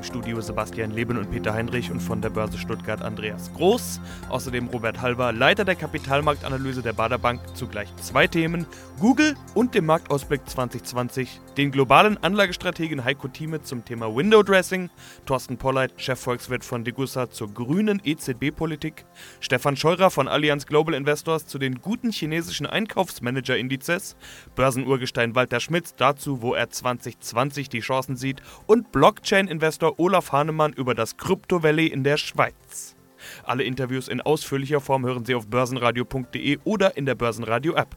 Im 0.00 0.04
Studio 0.04 0.40
Sebastian 0.40 0.92
Leben 0.92 1.18
und 1.18 1.30
Peter 1.30 1.52
Heinrich 1.52 1.90
und 1.90 2.00
von 2.00 2.22
der 2.22 2.30
Börse 2.30 2.56
Stuttgart 2.56 3.02
Andreas 3.02 3.52
Groß. 3.52 4.00
Außerdem 4.30 4.68
Robert 4.68 5.02
Halber, 5.02 5.30
Leiter 5.30 5.66
der 5.66 5.74
Kapitalmarktanalyse 5.74 6.80
der 6.80 6.94
Bader 6.94 7.18
Bank. 7.18 7.42
Zugleich 7.52 7.94
zwei 7.96 8.26
Themen: 8.26 8.64
Google 8.98 9.34
und 9.52 9.74
dem 9.74 9.84
Marktausblick 9.84 10.48
2020, 10.48 11.42
den 11.58 11.70
globalen 11.70 12.16
Anlagestrategen 12.16 13.04
Heiko 13.04 13.28
Thieme 13.28 13.60
zum 13.60 13.84
Thema 13.84 14.16
Window 14.16 14.42
Dressing, 14.42 14.88
Thorsten 15.26 15.58
Polleit, 15.58 15.92
Chefvolkswirt 15.98 16.64
von 16.64 16.82
Degussa 16.82 17.30
zur 17.30 17.52
grünen 17.52 18.00
EZB-Politik, 18.02 19.04
Stefan 19.40 19.76
Scheurer 19.76 20.08
von 20.08 20.28
Allianz 20.28 20.64
Global 20.64 20.94
Investors 20.94 21.46
zu 21.46 21.58
den 21.58 21.82
guten 21.82 22.10
chinesischen 22.10 22.64
Einkaufsmanager-Indizes, 22.64 24.16
Börsenurgestein 24.56 25.34
Walter 25.34 25.60
Schmitz 25.60 25.94
dazu, 25.94 26.40
wo 26.40 26.54
er 26.54 26.70
2020 26.70 27.68
die 27.68 27.80
Chancen 27.80 28.16
sieht. 28.16 28.40
Und 28.66 28.92
Blockchain-Investor 28.92 29.89
Olaf 29.98 30.32
Hahnemann 30.32 30.72
über 30.72 30.94
das 30.94 31.16
Crypto 31.16 31.62
Valley 31.62 31.86
in 31.86 32.04
der 32.04 32.16
Schweiz. 32.16 32.96
Alle 33.44 33.64
Interviews 33.64 34.08
in 34.08 34.20
ausführlicher 34.20 34.80
Form 34.80 35.04
hören 35.04 35.24
Sie 35.24 35.34
auf 35.34 35.48
börsenradio.de 35.48 36.58
oder 36.64 36.96
in 36.96 37.06
der 37.06 37.14
Börsenradio-App. 37.14 37.96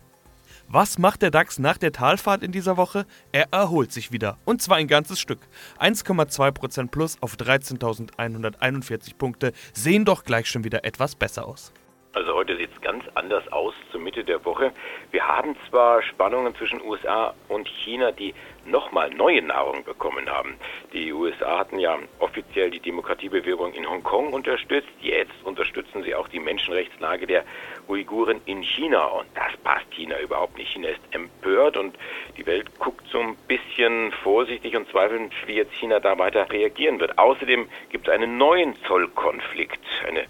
Was 0.67 0.97
macht 0.97 1.21
der 1.21 1.31
DAX 1.31 1.59
nach 1.59 1.77
der 1.77 1.91
Talfahrt 1.91 2.41
in 2.41 2.51
dieser 2.51 2.77
Woche? 2.77 3.05
Er 3.31 3.47
erholt 3.51 3.91
sich 3.91 4.11
wieder. 4.11 4.37
Und 4.45 4.61
zwar 4.61 4.77
ein 4.77 4.87
ganzes 4.87 5.19
Stück. 5.19 5.39
1,2% 5.79 6.89
plus 6.89 7.17
auf 7.21 7.35
13.141 7.35 9.17
Punkte 9.17 9.51
sehen 9.73 10.05
doch 10.05 10.23
gleich 10.23 10.47
schon 10.47 10.63
wieder 10.63 10.85
etwas 10.85 11.15
besser 11.15 11.47
aus. 11.47 11.73
Also 12.15 12.33
heute 12.35 12.55
sieht 12.57 12.69
es 12.71 12.81
ganz 12.81 13.03
anders 13.15 13.47
aus 13.51 13.73
zur 13.91 13.99
Mitte 13.99 14.23
der 14.23 14.43
Woche. 14.45 14.71
Wir 15.11 15.27
haben 15.27 15.55
zwar 15.69 16.01
Spannungen 16.03 16.55
zwischen 16.55 16.79
USA 16.81 17.33
und 17.49 17.67
China, 17.67 18.11
die 18.11 18.35
nochmal 18.65 19.09
neue 19.09 19.41
Nahrung 19.41 19.83
bekommen 19.83 20.29
haben. 20.29 20.55
Die 20.93 21.11
USA 21.11 21.59
hatten 21.59 21.79
ja 21.79 21.97
offiziell 22.19 22.71
die 22.71 22.79
Demokratiebewegung 22.79 23.73
in 23.73 23.89
Hongkong 23.89 24.33
unterstützt. 24.33 24.89
Jetzt 25.01 25.33
unterstützen 25.43 26.03
sie 26.03 26.15
auch 26.15 26.27
die 26.27 26.39
Menschenrechtslage 26.39 27.27
der 27.27 27.43
Uiguren 27.87 28.41
in 28.45 28.63
China. 28.63 29.05
Und 29.05 29.27
das 29.35 29.55
passt 29.63 29.89
China 29.91 30.19
überhaupt 30.19 30.57
nicht. 30.57 30.71
China 30.71 30.89
ist 30.89 31.01
empört 31.11 31.77
und 31.77 31.95
die 32.37 32.45
Welt 32.45 32.79
guckt 32.79 33.05
so 33.11 33.19
ein 33.19 33.35
bisschen 33.47 34.11
vorsichtig 34.23 34.75
und 34.75 34.89
zweifelt, 34.89 35.31
wie 35.45 35.55
jetzt 35.55 35.73
China 35.73 35.99
da 35.99 36.17
weiter 36.17 36.49
reagieren 36.51 36.99
wird. 36.99 37.17
Außerdem 37.17 37.67
gibt 37.89 38.07
es 38.07 38.13
einen 38.13 38.37
neuen 38.37 38.75
Zollkonflikt. 38.87 39.79
Eine 40.07 40.25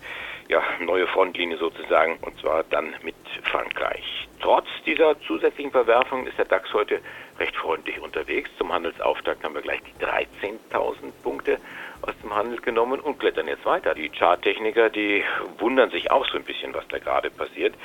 ja, 0.50 0.62
neue 0.80 1.08
Frontlinie 1.08 1.58
sozusagen, 1.58 2.18
und 2.22 2.38
zwar 2.40 2.64
dann 2.64 2.94
mit 3.04 3.16
Frankreich. 3.44 4.28
Trotz 4.42 4.68
dieser 4.86 5.20
zusätzlichen 5.22 5.72
Verwerfung 5.72 6.28
ist 6.28 6.38
der 6.38 6.46
DAX 6.46 6.74
heute 6.74 7.00
recht 7.40 7.56
freundlich 7.56 8.00
unterwegs. 8.00 8.50
Zum 8.58 8.72
Handelsauftakt 8.72 9.44
haben 9.44 9.56
wir 9.56 9.62
gleich 9.62 9.82
die 9.84 10.06
13.000 10.06 11.12
Punkte 11.24 11.60
aus 12.02 12.14
dem 12.22 12.36
Handel 12.36 12.60
genommen 12.60 13.00
und 13.00 13.20
klettern 13.20 13.48
jetzt 13.48 13.66
weiter. 13.66 13.94
Die 13.94 14.10
Charttechniker, 14.10 14.90
die 14.90 15.24
wundern 15.58 15.90
sich 15.90 16.12
auch 16.12 16.26
so 16.28 16.38
ein 16.38 16.44
bisschen, 16.44 16.74
was 16.74 16.88
da 16.90 17.00
gerade 17.00 17.30
passiert. 17.30 17.76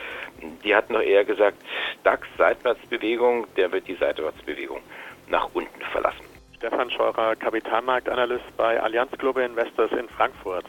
Die 0.64 0.74
hatten 0.74 0.92
doch 0.92 1.02
eher 1.02 1.24
gesagt, 1.24 1.58
DAX 2.02 2.26
Seitwärtsbewegung, 2.36 3.46
der 3.56 3.70
wird 3.72 3.86
die 3.86 3.94
Seitwärtsbewegung 3.94 4.80
nach 5.28 5.48
unten 5.54 5.80
verlassen. 5.92 6.24
Stefan 6.56 6.90
Scheurer, 6.90 7.36
Kapitalmarktanalyst 7.36 8.56
bei 8.56 8.80
Allianz 8.80 9.12
Global 9.12 9.44
Investors 9.44 9.92
in 9.92 10.08
Frankfurt. 10.08 10.64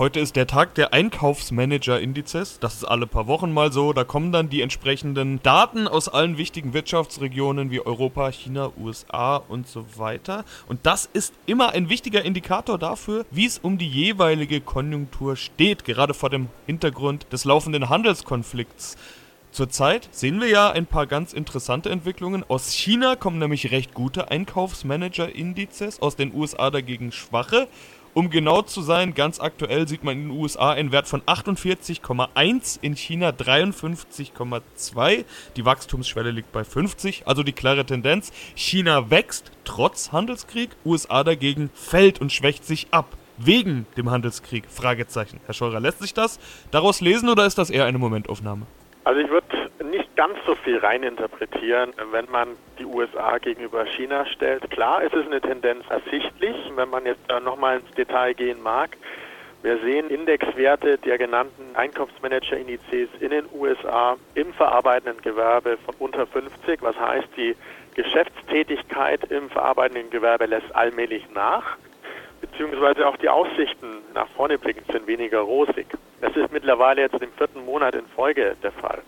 Heute 0.00 0.18
ist 0.18 0.34
der 0.34 0.46
Tag 0.46 0.74
der 0.76 0.94
Einkaufsmanager-Indizes. 0.94 2.58
Das 2.58 2.72
ist 2.72 2.84
alle 2.84 3.06
paar 3.06 3.26
Wochen 3.26 3.52
mal 3.52 3.70
so. 3.70 3.92
Da 3.92 4.02
kommen 4.02 4.32
dann 4.32 4.48
die 4.48 4.62
entsprechenden 4.62 5.42
Daten 5.42 5.86
aus 5.86 6.08
allen 6.08 6.38
wichtigen 6.38 6.72
Wirtschaftsregionen 6.72 7.70
wie 7.70 7.84
Europa, 7.84 8.32
China, 8.32 8.72
USA 8.78 9.36
und 9.36 9.68
so 9.68 9.84
weiter. 9.98 10.46
Und 10.68 10.86
das 10.86 11.04
ist 11.12 11.34
immer 11.44 11.72
ein 11.72 11.90
wichtiger 11.90 12.24
Indikator 12.24 12.78
dafür, 12.78 13.26
wie 13.30 13.44
es 13.44 13.58
um 13.58 13.76
die 13.76 13.90
jeweilige 13.90 14.62
Konjunktur 14.62 15.36
steht, 15.36 15.84
gerade 15.84 16.14
vor 16.14 16.30
dem 16.30 16.48
Hintergrund 16.64 17.30
des 17.30 17.44
laufenden 17.44 17.90
Handelskonflikts. 17.90 18.96
Zurzeit 19.52 20.08
sehen 20.12 20.40
wir 20.40 20.48
ja 20.48 20.70
ein 20.70 20.86
paar 20.86 21.08
ganz 21.08 21.32
interessante 21.32 21.90
Entwicklungen. 21.90 22.44
Aus 22.48 22.72
China 22.72 23.16
kommen 23.16 23.38
nämlich 23.38 23.72
recht 23.72 23.92
gute 23.94 24.30
Einkaufsmanager-Indizes, 24.30 26.00
aus 26.00 26.14
den 26.14 26.32
USA 26.32 26.70
dagegen 26.70 27.10
schwache. 27.10 27.68
Um 28.12 28.28
genau 28.28 28.62
zu 28.62 28.82
sein, 28.82 29.14
ganz 29.14 29.38
aktuell 29.38 29.86
sieht 29.86 30.02
man 30.02 30.14
in 30.14 30.28
den 30.28 30.38
USA 30.38 30.72
einen 30.72 30.90
Wert 30.90 31.06
von 31.06 31.22
48,1, 31.22 32.78
in 32.82 32.96
China 32.96 33.30
53,2. 33.30 35.24
Die 35.56 35.64
Wachstumsschwelle 35.64 36.32
liegt 36.32 36.50
bei 36.50 36.64
50, 36.64 37.28
also 37.28 37.44
die 37.44 37.52
klare 37.52 37.86
Tendenz. 37.86 38.32
China 38.56 39.10
wächst 39.10 39.52
trotz 39.64 40.10
Handelskrieg, 40.10 40.70
USA 40.84 41.22
dagegen 41.22 41.70
fällt 41.72 42.20
und 42.20 42.32
schwächt 42.32 42.64
sich 42.64 42.88
ab. 42.90 43.16
Wegen 43.38 43.86
dem 43.96 44.10
Handelskrieg? 44.10 44.64
Fragezeichen. 44.68 45.40
Herr 45.46 45.54
Scheurer, 45.54 45.78
lässt 45.78 46.00
sich 46.00 46.12
das 46.12 46.40
daraus 46.72 47.00
lesen 47.00 47.28
oder 47.28 47.46
ist 47.46 47.58
das 47.58 47.70
eher 47.70 47.84
eine 47.86 47.98
Momentaufnahme? 47.98 48.66
Also 49.04 49.20
ich 49.20 49.30
würde 49.30 49.46
ganz 50.20 50.36
so 50.44 50.54
viel 50.54 50.76
reininterpretieren, 50.76 51.94
wenn 52.12 52.30
man 52.30 52.48
die 52.78 52.84
USA 52.84 53.38
gegenüber 53.38 53.86
China 53.86 54.26
stellt. 54.26 54.70
Klar, 54.70 55.02
es 55.02 55.14
ist 55.14 55.24
eine 55.24 55.40
Tendenz 55.40 55.82
ersichtlich, 55.88 56.54
wenn 56.74 56.90
man 56.90 57.06
jetzt 57.06 57.26
nochmal 57.42 57.78
ins 57.78 57.90
Detail 57.92 58.34
gehen 58.34 58.62
mag. 58.62 58.98
Wir 59.62 59.78
sehen 59.78 60.10
Indexwerte 60.10 60.98
der 60.98 61.16
genannten 61.16 61.74
Einkaufsmanager-Indizes 61.74 63.08
in 63.20 63.30
den 63.30 63.46
USA 63.54 64.18
im 64.34 64.52
verarbeitenden 64.52 65.22
Gewerbe 65.22 65.78
von 65.86 65.94
unter 65.98 66.26
50. 66.26 66.82
Was 66.82 67.00
heißt, 67.00 67.28
die 67.38 67.56
Geschäftstätigkeit 67.94 69.24
im 69.30 69.48
verarbeitenden 69.48 70.10
Gewerbe 70.10 70.44
lässt 70.44 70.76
allmählich 70.76 71.24
nach 71.32 71.78
beziehungsweise 72.42 73.06
auch 73.08 73.16
die 73.16 73.30
Aussichten 73.30 74.02
nach 74.12 74.28
vorne 74.36 74.58
blickend 74.58 74.92
sind 74.92 75.06
weniger 75.06 75.40
rosig. 75.40 75.86
Das 76.20 76.36
ist 76.36 76.52
mittlerweile 76.52 77.00
jetzt 77.00 77.22
im 77.22 77.32
vierten 77.32 77.64
Monat 77.64 77.94
in 77.94 78.04
Folge 78.14 78.54
der 78.62 78.72
Fall. 78.72 79.00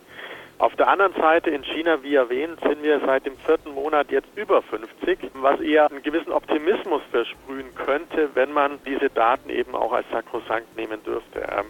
Auf 0.62 0.76
der 0.76 0.86
anderen 0.86 1.12
Seite 1.14 1.50
in 1.50 1.64
China, 1.64 2.04
wie 2.04 2.14
erwähnt, 2.14 2.60
sind 2.60 2.84
wir 2.84 3.00
seit 3.00 3.26
dem 3.26 3.36
vierten 3.38 3.74
Monat 3.74 4.12
jetzt 4.12 4.28
über 4.36 4.62
50, 4.62 5.18
was 5.34 5.58
eher 5.60 5.90
einen 5.90 6.04
gewissen 6.04 6.30
Optimismus 6.30 7.02
versprühen 7.10 7.74
könnte, 7.74 8.30
wenn 8.34 8.52
man 8.52 8.78
diese 8.86 9.10
Daten 9.10 9.50
eben 9.50 9.74
auch 9.74 9.92
als 9.92 10.08
sakrosankt 10.12 10.76
nehmen 10.76 11.02
dürfte. 11.02 11.40
Ähm, 11.40 11.64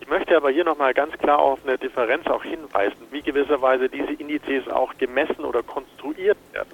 ich 0.00 0.08
möchte 0.08 0.34
aber 0.34 0.48
hier 0.48 0.64
nochmal 0.64 0.94
ganz 0.94 1.12
klar 1.18 1.38
auf 1.38 1.58
eine 1.66 1.76
Differenz 1.76 2.26
auch 2.28 2.42
hinweisen, 2.42 2.96
wie 3.10 3.20
gewisserweise 3.20 3.90
diese 3.90 4.14
Indizes 4.14 4.66
auch 4.68 4.96
gemessen 4.96 5.44
oder 5.44 5.62
konstruiert 5.62 6.38
werden. 6.54 6.72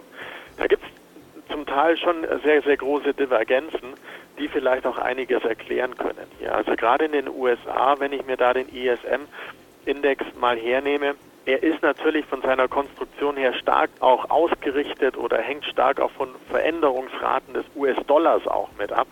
Da 0.56 0.69
gibt 0.69 0.85
es 0.85 1.53
zum 1.53 1.67
Teil 1.67 1.97
schon 1.97 2.25
sehr, 2.45 2.62
sehr 2.62 2.77
große 2.77 3.15
Divergenzen 3.15 3.95
die 4.37 4.49
vielleicht 4.49 4.85
auch 4.85 4.99
einiges 4.99 5.45
erklären 5.45 5.97
können. 5.97 6.27
Hier. 6.41 6.53
Also 6.53 6.75
gerade 6.75 7.05
in 7.05 7.12
den 7.12 7.29
USA, 7.29 7.95
wenn 8.01 8.12
ich 8.12 8.27
mir 8.27 8.37
da 8.37 8.53
den 8.53 8.69
ISM-Index 8.69 10.25
mal 10.41 10.56
hernehme, 10.56 11.15
er 11.47 11.62
ist 11.62 11.82
natürlich 11.82 12.25
von 12.27 12.41
seiner 12.43 12.69
Konstruktion 12.69 13.37
her 13.37 13.53
stark 13.55 13.91
auch 14.00 14.31
ausgerichtet 14.31 15.16
oder 15.16 15.38
hängt 15.38 15.65
stark 15.66 16.00
auch 16.00 16.10
von 16.12 16.28
Veränderungsraten 16.49 17.55
des 17.55 17.65
US-Dollars 17.77 18.47
auch 18.47 18.71
mit 18.78 18.93
ab 18.93 19.06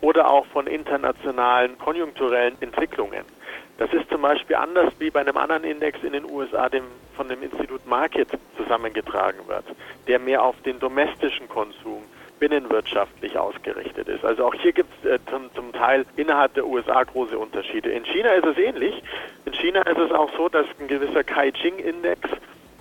oder 0.00 0.30
auch 0.30 0.46
von 0.46 0.66
internationalen 0.66 1.78
konjunkturellen 1.78 2.56
Entwicklungen. 2.60 3.24
Das 3.78 3.92
ist 3.92 4.08
zum 4.08 4.22
Beispiel 4.22 4.56
anders 4.56 4.90
wie 4.98 5.10
bei 5.10 5.20
einem 5.20 5.36
anderen 5.36 5.64
Index 5.64 6.02
in 6.02 6.12
den 6.12 6.24
USA, 6.24 6.68
dem 6.68 6.84
von 7.14 7.28
dem 7.28 7.42
Institut 7.42 7.86
Market 7.86 8.28
zusammengetragen 8.56 9.46
wird, 9.46 9.64
der 10.06 10.18
mehr 10.18 10.42
auf 10.42 10.56
den 10.62 10.78
domestischen 10.78 11.48
Konsum 11.48 11.95
binnenwirtschaftlich 12.38 13.38
ausgerichtet 13.38 14.08
ist. 14.08 14.24
Also 14.24 14.46
auch 14.46 14.54
hier 14.54 14.72
gibt 14.72 14.92
es 15.02 15.10
äh, 15.10 15.18
zum, 15.30 15.52
zum 15.54 15.72
Teil 15.72 16.04
innerhalb 16.16 16.54
der 16.54 16.66
USA 16.66 17.02
große 17.02 17.38
Unterschiede. 17.38 17.90
In 17.90 18.04
China 18.04 18.30
ist 18.30 18.46
es 18.46 18.58
ähnlich. 18.58 19.02
In 19.44 19.54
China 19.54 19.82
ist 19.82 19.98
es 19.98 20.12
auch 20.12 20.30
so, 20.36 20.48
dass 20.48 20.66
ein 20.78 20.88
gewisser 20.88 21.24
Kai-Ching-Index 21.24 22.30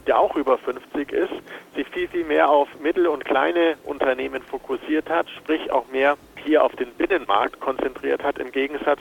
der 0.07 0.19
auch 0.19 0.35
über 0.35 0.57
50 0.57 1.11
ist, 1.11 1.33
sich 1.75 1.87
viel, 1.89 2.07
viel 2.07 2.25
mehr 2.25 2.49
auf 2.49 2.67
mittel- 2.79 3.07
und 3.07 3.25
kleine 3.25 3.75
Unternehmen 3.85 4.41
fokussiert 4.41 5.09
hat, 5.09 5.29
sprich 5.31 5.71
auch 5.71 5.87
mehr 5.87 6.17
hier 6.43 6.63
auf 6.63 6.75
den 6.75 6.91
Binnenmarkt 6.91 7.59
konzentriert 7.59 8.23
hat, 8.23 8.37
im 8.37 8.51
Gegensatz 8.51 8.99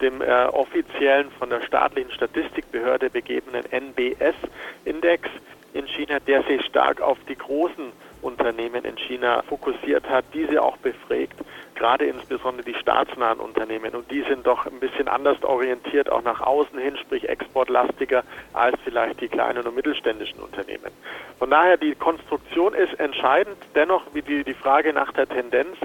dem 0.00 0.22
äh, 0.22 0.44
offiziellen 0.46 1.30
von 1.32 1.50
der 1.50 1.62
staatlichen 1.62 2.10
Statistikbehörde 2.12 3.10
begebenen 3.10 3.64
NBS-Index, 3.70 5.28
in 5.72 5.86
China, 5.86 6.18
der 6.20 6.42
sich 6.42 6.64
stark 6.64 7.00
auf 7.00 7.18
die 7.28 7.36
großen 7.36 7.92
Unternehmen 8.22 8.84
in 8.84 8.96
China 8.96 9.42
fokussiert 9.48 10.08
hat, 10.08 10.24
diese 10.34 10.62
auch 10.62 10.76
befragt, 10.78 11.36
gerade 11.74 12.06
insbesondere 12.06 12.64
die 12.64 12.78
staatsnahen 12.78 13.40
Unternehmen. 13.40 13.94
Und 13.94 14.10
die 14.10 14.22
sind 14.22 14.46
doch 14.46 14.66
ein 14.66 14.80
bisschen 14.80 15.08
anders 15.08 15.42
orientiert, 15.42 16.10
auch 16.10 16.22
nach 16.22 16.40
außen 16.40 16.78
hin, 16.78 16.96
sprich 16.96 17.28
exportlastiger 17.28 18.22
als 18.52 18.76
vielleicht 18.84 19.20
die 19.20 19.28
kleinen 19.28 19.66
und 19.66 19.74
mittelständischen 19.74 20.40
Unternehmen. 20.40 20.90
Von 21.38 21.50
daher, 21.50 21.76
die 21.76 21.94
Konstruktion 21.94 22.74
ist 22.74 22.98
entscheidend. 23.00 23.56
Dennoch, 23.74 24.02
wie 24.12 24.22
die, 24.22 24.44
die 24.44 24.54
Frage 24.54 24.92
nach 24.92 25.12
der 25.12 25.28
Tendenz, 25.28 25.76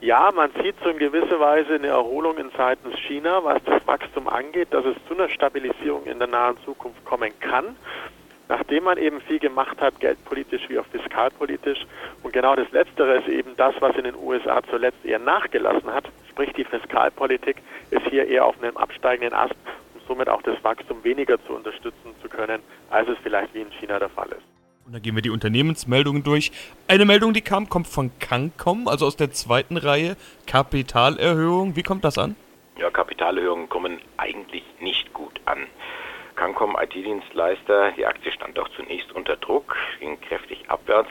ja, 0.00 0.30
man 0.32 0.50
sieht 0.62 0.76
so 0.84 0.90
in 0.90 0.98
gewisser 0.98 1.40
Weise 1.40 1.74
eine 1.74 1.88
Erholung 1.88 2.38
in 2.38 2.50
seitens 2.56 2.96
China, 3.00 3.42
was 3.42 3.58
das 3.64 3.84
Wachstum 3.86 4.28
angeht, 4.28 4.68
dass 4.72 4.84
es 4.84 4.94
zu 5.08 5.14
einer 5.14 5.28
Stabilisierung 5.28 6.04
in 6.04 6.18
der 6.18 6.28
nahen 6.28 6.56
Zukunft 6.64 7.04
kommen 7.04 7.32
kann 7.40 7.74
nachdem 8.48 8.84
man 8.84 8.98
eben 8.98 9.20
viel 9.20 9.38
gemacht 9.38 9.80
hat, 9.80 10.00
geldpolitisch 10.00 10.68
wie 10.68 10.78
auch 10.78 10.86
fiskalpolitisch. 10.86 11.86
Und 12.22 12.32
genau 12.32 12.56
das 12.56 12.70
Letztere 12.72 13.18
ist 13.18 13.28
eben 13.28 13.56
das, 13.56 13.74
was 13.80 13.96
in 13.96 14.04
den 14.04 14.16
USA 14.16 14.62
zuletzt 14.70 15.04
eher 15.04 15.18
nachgelassen 15.18 15.92
hat. 15.92 16.04
Sprich, 16.28 16.52
die 16.54 16.64
Fiskalpolitik 16.64 17.56
ist 17.90 18.06
hier 18.08 18.26
eher 18.26 18.44
auf 18.44 18.60
einem 18.62 18.76
absteigenden 18.76 19.34
Ast, 19.34 19.54
um 19.94 20.00
somit 20.06 20.28
auch 20.28 20.42
das 20.42 20.62
Wachstum 20.64 21.02
weniger 21.04 21.42
zu 21.46 21.54
unterstützen 21.54 22.14
zu 22.22 22.28
können, 22.28 22.60
als 22.90 23.08
es 23.08 23.18
vielleicht 23.22 23.54
wie 23.54 23.60
in 23.60 23.70
China 23.72 23.98
der 23.98 24.08
Fall 24.08 24.28
ist. 24.28 24.42
Und 24.86 24.94
dann 24.94 25.02
gehen 25.02 25.14
wir 25.14 25.20
die 25.20 25.28
Unternehmensmeldungen 25.28 26.22
durch. 26.22 26.50
Eine 26.86 27.04
Meldung, 27.04 27.34
die 27.34 27.42
kam, 27.42 27.68
kommt 27.68 27.86
von 27.86 28.10
Cancom, 28.20 28.88
also 28.88 29.04
aus 29.04 29.16
der 29.16 29.30
zweiten 29.32 29.76
Reihe. 29.76 30.16
Kapitalerhöhung. 30.46 31.76
Wie 31.76 31.82
kommt 31.82 32.04
das 32.04 32.16
an? 32.16 32.36
Ja, 32.78 32.88
Kapitalerhöhungen 32.90 33.68
kommen 33.68 33.98
eigentlich 34.16 34.62
nicht 34.80 35.12
gut 35.12 35.42
an. 35.44 35.66
Cancom 36.38 36.76
IT-Dienstleister, 36.80 37.90
die 37.96 38.06
Aktie 38.06 38.30
stand 38.30 38.60
auch 38.60 38.68
zunächst 38.68 39.10
unter 39.10 39.34
Druck, 39.34 39.74
ging 39.98 40.20
kräftig 40.20 40.70
abwärts. 40.70 41.10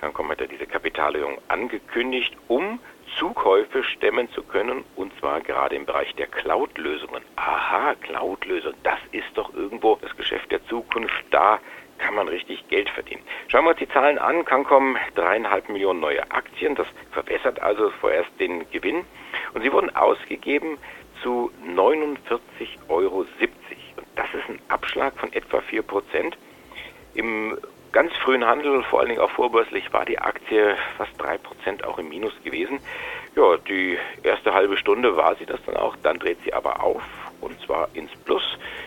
Cancom 0.00 0.30
hat 0.30 0.40
ja 0.40 0.46
diese 0.46 0.66
Kapitalerhöhung 0.66 1.36
angekündigt, 1.48 2.34
um 2.48 2.80
Zukäufe 3.18 3.84
stemmen 3.84 4.30
zu 4.30 4.42
können, 4.42 4.82
und 4.96 5.12
zwar 5.20 5.42
gerade 5.42 5.76
im 5.76 5.84
Bereich 5.84 6.14
der 6.14 6.28
Cloud-Lösungen. 6.28 7.22
Aha, 7.36 7.94
Cloud-Lösung, 7.96 8.72
das 8.84 8.98
ist 9.12 9.28
doch 9.34 9.52
irgendwo 9.52 9.98
das 10.00 10.16
Geschäft 10.16 10.50
der 10.50 10.64
Zukunft. 10.64 11.22
Da 11.30 11.60
kann 11.98 12.14
man 12.14 12.26
richtig 12.26 12.66
Geld 12.68 12.88
verdienen. 12.88 13.22
Schauen 13.48 13.64
wir 13.64 13.70
uns 13.72 13.78
die 13.78 13.88
Zahlen 13.88 14.18
an. 14.18 14.46
Cancom 14.46 14.96
dreieinhalb 15.14 15.68
Millionen 15.68 16.00
neue 16.00 16.22
Aktien. 16.30 16.74
Das 16.74 16.86
verbessert 17.12 17.60
also 17.60 17.90
vorerst 18.00 18.30
den 18.40 18.68
Gewinn. 18.70 19.04
Und 19.52 19.60
sie 19.60 19.70
wurden 19.70 19.94
ausgegeben 19.94 20.78
zu 21.22 21.50
49,70 21.76 22.88
Euro. 22.88 23.26
Das 24.16 24.26
ist 24.34 24.48
ein 24.48 24.60
Abschlag 24.68 25.16
von 25.18 25.32
etwa 25.32 25.60
4 25.60 25.82
Prozent. 25.82 26.36
Im 27.14 27.58
ganz 27.92 28.12
frühen 28.16 28.44
Handel, 28.44 28.82
vor 28.84 29.00
allen 29.00 29.08
Dingen 29.08 29.20
auch 29.20 29.30
vorbörslich, 29.30 29.92
war 29.92 30.04
die 30.04 30.18
Aktie 30.18 30.76
fast 30.96 31.12
3 31.18 31.38
Prozent 31.38 31.84
auch 31.84 31.98
im 31.98 32.08
Minus 32.08 32.32
gewesen. 32.42 32.80
Ja, 33.36 33.56
die 33.56 33.98
erste 34.22 34.52
halbe 34.52 34.76
Stunde 34.76 35.16
war 35.16 35.36
sie 35.36 35.46
das 35.46 35.60
dann 35.64 35.76
auch, 35.76 35.96
dann 36.02 36.18
dreht 36.18 36.38
sie 36.44 36.52
aber 36.52 36.82
auf 36.82 37.02
und 37.40 37.60
zwar 37.60 37.88
ins 37.94 38.10
Plus, 38.24 38.42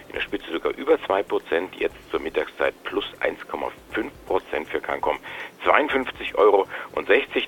in 0.08 0.14
der 0.14 0.22
Spitze 0.22 0.52
sogar 0.52 0.74
über 0.76 1.02
2 1.02 1.24
Prozent, 1.24 1.76
jetzt 1.76 1.96
zur 2.10 2.20
Mittagszeit 2.20 2.74
plus 2.84 3.06
1,5 3.22 4.10
Prozent 4.26 4.68
für 4.68 4.82
Cancom. 4.82 5.20
52,60 5.64 6.36
Euro. 6.36 6.68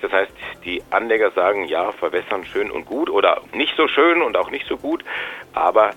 Das 0.02 0.12
heißt, 0.12 0.32
die 0.64 0.82
Anleger 0.92 1.32
sagen, 1.32 1.66
ja, 1.66 1.92
verwässern 1.92 2.46
schön 2.46 2.72
und 2.72 2.86
gut 2.86 3.10
oder 3.10 3.42
nicht 3.54 3.76
so 3.76 3.88
schön 3.88 4.22
und 4.22 4.38
auch 4.38 4.52
nicht 4.52 4.68
so 4.68 4.78
gut, 4.78 5.04
aber 5.54 5.92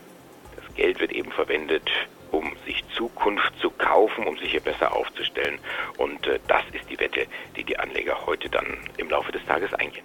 Geld 0.74 1.00
wird 1.00 1.12
eben 1.12 1.30
verwendet, 1.32 1.88
um 2.30 2.52
sich 2.64 2.82
Zukunft 2.96 3.52
zu 3.60 3.70
kaufen, 3.70 4.26
um 4.26 4.36
sich 4.38 4.52
hier 4.52 4.60
besser 4.60 4.94
aufzustellen. 4.94 5.58
Und 5.98 6.26
äh, 6.26 6.38
das 6.48 6.62
ist 6.72 6.88
die 6.90 6.98
Wette, 6.98 7.26
die 7.56 7.64
die 7.64 7.78
Anleger 7.78 8.26
heute 8.26 8.48
dann 8.48 8.66
im 8.96 9.08
Laufe 9.10 9.32
des 9.32 9.44
Tages 9.46 9.72
eingehen. 9.74 10.04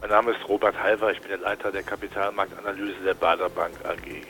Mein 0.00 0.10
Name 0.10 0.30
ist 0.32 0.48
Robert 0.48 0.80
Halver, 0.82 1.12
ich 1.12 1.20
bin 1.20 1.28
der 1.28 1.38
Leiter 1.38 1.70
der 1.70 1.82
Kapitalmarktanalyse 1.82 3.02
der 3.04 3.14
Bader 3.14 3.50
Bank 3.50 3.74
AG. 3.84 4.24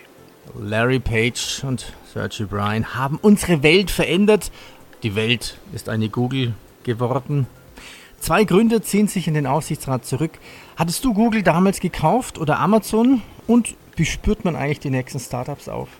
Larry 0.59 0.99
Page 0.99 1.63
und 1.63 1.93
Sergey 2.13 2.45
Bryan 2.45 2.95
haben 2.95 3.19
unsere 3.23 3.63
Welt 3.63 3.91
verändert. 3.91 4.51
Die 5.05 5.15
Welt 5.15 5.59
ist 5.73 5.89
eine 5.89 6.09
Google 6.09 6.55
geworden. 6.83 7.47
Zwei 8.19 8.45
Gründer 8.45 8.83
ziehen 8.83 9.07
sich 9.07 9.29
in 9.29 9.35
den 9.35 9.47
Aufsichtsrat 9.47 10.05
zurück. 10.05 10.33
Hattest 10.77 11.05
du 11.05 11.15
Google 11.15 11.43
damals 11.43 11.81
gekauft 11.81 12.39
oder 12.39 12.59
Amazon? 12.59 13.23
Und 13.47 13.77
wie 14.01 14.07
spürt 14.07 14.47
man 14.47 14.57
eigentlich 14.57 14.81
die 14.81 14.89
nächsten 14.89 15.21
Startups 15.21 15.69
auf? 15.69 15.91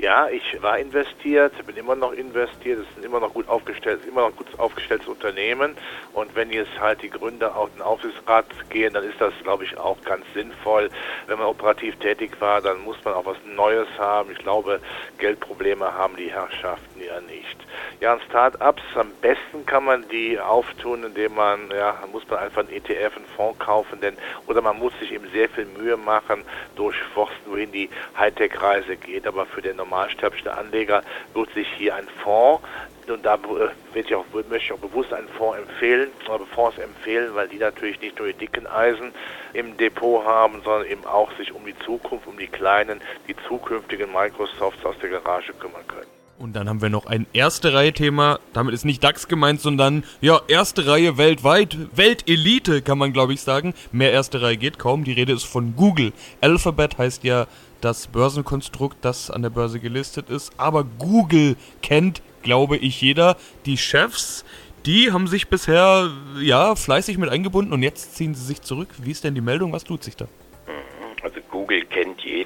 Ja, 0.00 0.30
ich 0.30 0.62
war 0.62 0.78
investiert, 0.78 1.52
bin 1.66 1.76
immer 1.76 1.94
noch 1.94 2.12
investiert, 2.12 2.78
es 2.78 2.96
ist 2.96 3.04
immer 3.04 3.20
noch 3.20 3.34
gut 3.34 3.46
aufgestellt, 3.50 4.00
immer 4.08 4.22
noch 4.22 4.34
gut 4.34 4.46
aufgestelltes 4.58 5.06
Unternehmen 5.06 5.76
und 6.14 6.34
wenn 6.34 6.50
jetzt 6.50 6.80
halt 6.80 7.02
die 7.02 7.10
Gründer 7.10 7.54
auf 7.54 7.68
den 7.74 7.82
Aufsichtsrat 7.82 8.46
gehen, 8.70 8.94
dann 8.94 9.04
ist 9.04 9.20
das, 9.20 9.34
glaube 9.42 9.64
ich, 9.64 9.76
auch 9.76 10.02
ganz 10.04 10.24
sinnvoll. 10.32 10.88
Wenn 11.26 11.36
man 11.36 11.48
operativ 11.48 11.96
tätig 11.96 12.40
war, 12.40 12.62
dann 12.62 12.80
muss 12.80 12.96
man 13.04 13.12
auch 13.12 13.26
was 13.26 13.36
Neues 13.44 13.88
haben. 13.98 14.30
Ich 14.32 14.38
glaube, 14.38 14.80
Geldprobleme 15.18 15.92
haben 15.92 16.16
die 16.16 16.32
Herrschaften 16.32 17.02
ja 17.02 17.20
nicht. 17.20 17.58
Ja, 18.00 18.14
an 18.14 18.20
Start-ups, 18.26 18.82
am 18.94 19.10
besten 19.20 19.66
kann 19.66 19.84
man 19.84 20.08
die 20.08 20.40
auftun, 20.40 21.04
indem 21.04 21.34
man, 21.34 21.70
ja, 21.70 21.98
muss 22.10 22.26
man 22.28 22.38
einfach 22.38 22.62
einen 22.62 22.72
ETF, 22.72 23.16
einen 23.16 23.26
Fonds 23.36 23.58
kaufen, 23.58 24.00
denn, 24.00 24.16
oder 24.46 24.62
man 24.62 24.78
muss 24.78 24.98
sich 24.98 25.12
eben 25.12 25.28
sehr 25.30 25.50
viel 25.50 25.66
Mühe 25.66 25.98
machen, 25.98 26.42
durchforsten, 26.76 27.52
wohin 27.52 27.70
die 27.70 27.90
Hightech-Reise 28.18 28.96
geht. 28.96 29.26
Aber 29.26 29.44
für 29.44 29.60
den 29.60 29.76
normalsterblichen 29.90 30.48
Anleger 30.48 31.02
lohnt 31.34 31.52
sich 31.54 31.66
hier 31.76 31.94
ein 31.96 32.06
Fonds. 32.22 32.62
Und 33.08 33.24
da 33.24 33.34
äh, 33.34 33.98
ich 33.98 34.14
auch, 34.14 34.24
möchte 34.32 34.56
ich 34.56 34.72
auch 34.72 34.78
bewusst 34.78 35.12
einen 35.12 35.28
Fonds 35.28 35.58
empfehlen, 35.58 36.10
oder 36.28 36.46
Fonds 36.46 36.78
empfehlen, 36.78 37.34
weil 37.34 37.48
die 37.48 37.58
natürlich 37.58 38.00
nicht 38.00 38.18
nur 38.18 38.28
die 38.28 38.34
dicken 38.34 38.68
Eisen 38.68 39.12
im 39.52 39.76
Depot 39.76 40.24
haben, 40.24 40.62
sondern 40.62 40.86
eben 40.86 41.04
auch 41.04 41.30
sich 41.36 41.52
um 41.52 41.64
die 41.66 41.76
Zukunft, 41.84 42.28
um 42.28 42.38
die 42.38 42.46
kleinen, 42.46 43.00
die 43.26 43.34
zukünftigen 43.48 44.12
Microsofts 44.12 44.84
aus 44.84 44.96
der 45.02 45.10
Garage 45.10 45.52
kümmern 45.54 45.86
können. 45.88 46.06
Und 46.38 46.54
dann 46.54 46.70
haben 46.70 46.80
wir 46.80 46.88
noch 46.88 47.04
ein 47.04 47.26
erste 47.34 47.74
Reihe-Thema. 47.74 48.38
Damit 48.54 48.72
ist 48.72 48.86
nicht 48.86 49.04
DAX 49.04 49.28
gemeint, 49.28 49.60
sondern 49.60 50.04
ja, 50.22 50.40
erste 50.48 50.86
Reihe 50.86 51.18
weltweit. 51.18 51.76
Weltelite 51.94 52.80
kann 52.80 52.96
man, 52.96 53.12
glaube 53.12 53.34
ich, 53.34 53.42
sagen. 53.42 53.74
Mehr 53.92 54.12
erste 54.12 54.40
Reihe 54.40 54.56
geht 54.56 54.78
kaum. 54.78 55.04
Die 55.04 55.12
Rede 55.12 55.34
ist 55.34 55.44
von 55.44 55.76
Google. 55.76 56.12
Alphabet 56.40 56.96
heißt 56.96 57.24
ja 57.24 57.46
das 57.80 58.06
Börsenkonstrukt, 58.06 58.96
das 59.02 59.30
an 59.30 59.42
der 59.42 59.50
Börse 59.50 59.80
gelistet 59.80 60.30
ist. 60.30 60.52
Aber 60.56 60.84
Google 60.84 61.56
kennt, 61.82 62.22
glaube 62.42 62.76
ich, 62.76 63.00
jeder. 63.00 63.36
Die 63.66 63.76
Chefs, 63.76 64.44
die 64.86 65.12
haben 65.12 65.26
sich 65.26 65.48
bisher 65.48 66.10
ja 66.40 66.74
fleißig 66.74 67.18
mit 67.18 67.30
eingebunden 67.30 67.72
und 67.72 67.82
jetzt 67.82 68.16
ziehen 68.16 68.34
sie 68.34 68.44
sich 68.44 68.62
zurück. 68.62 68.88
Wie 68.98 69.10
ist 69.10 69.24
denn 69.24 69.34
die 69.34 69.40
Meldung? 69.40 69.72
Was 69.72 69.84
tut 69.84 70.04
sich 70.04 70.16
da? 70.16 70.26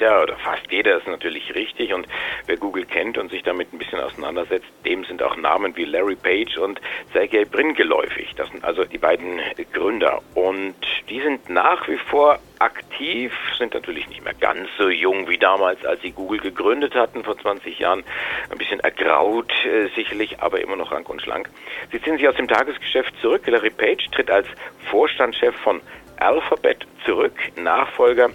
Jeder 0.04 0.22
oder 0.22 0.36
fast 0.36 0.70
jeder 0.70 0.98
ist 0.98 1.06
natürlich 1.06 1.54
richtig 1.54 1.94
und 1.94 2.06
wer 2.44 2.58
Google 2.58 2.84
kennt 2.84 3.16
und 3.16 3.30
sich 3.30 3.42
damit 3.42 3.72
ein 3.72 3.78
bisschen 3.78 4.00
auseinandersetzt, 4.00 4.66
dem 4.84 5.02
sind 5.04 5.22
auch 5.22 5.34
Namen 5.38 5.74
wie 5.76 5.86
Larry 5.86 6.14
Page 6.14 6.58
und 6.58 6.78
Sergey 7.14 7.46
Brin 7.46 7.72
geläufig. 7.72 8.34
Das 8.36 8.50
sind 8.50 8.62
also 8.64 8.84
die 8.84 8.98
beiden 8.98 9.40
Gründer 9.72 10.20
und 10.34 10.74
die 11.08 11.22
sind 11.22 11.48
nach 11.48 11.88
wie 11.88 11.96
vor 11.96 12.38
aktiv, 12.58 13.32
sind 13.56 13.72
natürlich 13.72 14.06
nicht 14.08 14.22
mehr 14.22 14.34
ganz 14.34 14.68
so 14.76 14.90
jung 14.90 15.26
wie 15.26 15.38
damals, 15.38 15.82
als 15.86 16.02
sie 16.02 16.10
Google 16.10 16.40
gegründet 16.40 16.94
hatten 16.94 17.24
vor 17.24 17.38
20 17.38 17.78
Jahren. 17.78 18.04
Ein 18.50 18.58
bisschen 18.58 18.80
ergraut 18.80 19.52
äh, 19.64 19.88
sicherlich, 19.96 20.38
aber 20.40 20.60
immer 20.60 20.76
noch 20.76 20.92
rank 20.92 21.08
und 21.08 21.22
schlank. 21.22 21.48
Sie 21.92 22.02
ziehen 22.02 22.18
sich 22.18 22.28
aus 22.28 22.36
dem 22.36 22.46
Tagesgeschäft 22.46 23.14
zurück. 23.22 23.46
Larry 23.46 23.70
Page 23.70 24.06
tritt 24.10 24.30
als 24.30 24.48
Vorstandschef 24.90 25.54
von 25.56 25.80
Alphabet 26.18 26.86
zurück. 27.04 27.34
Nachfolger 27.56 28.30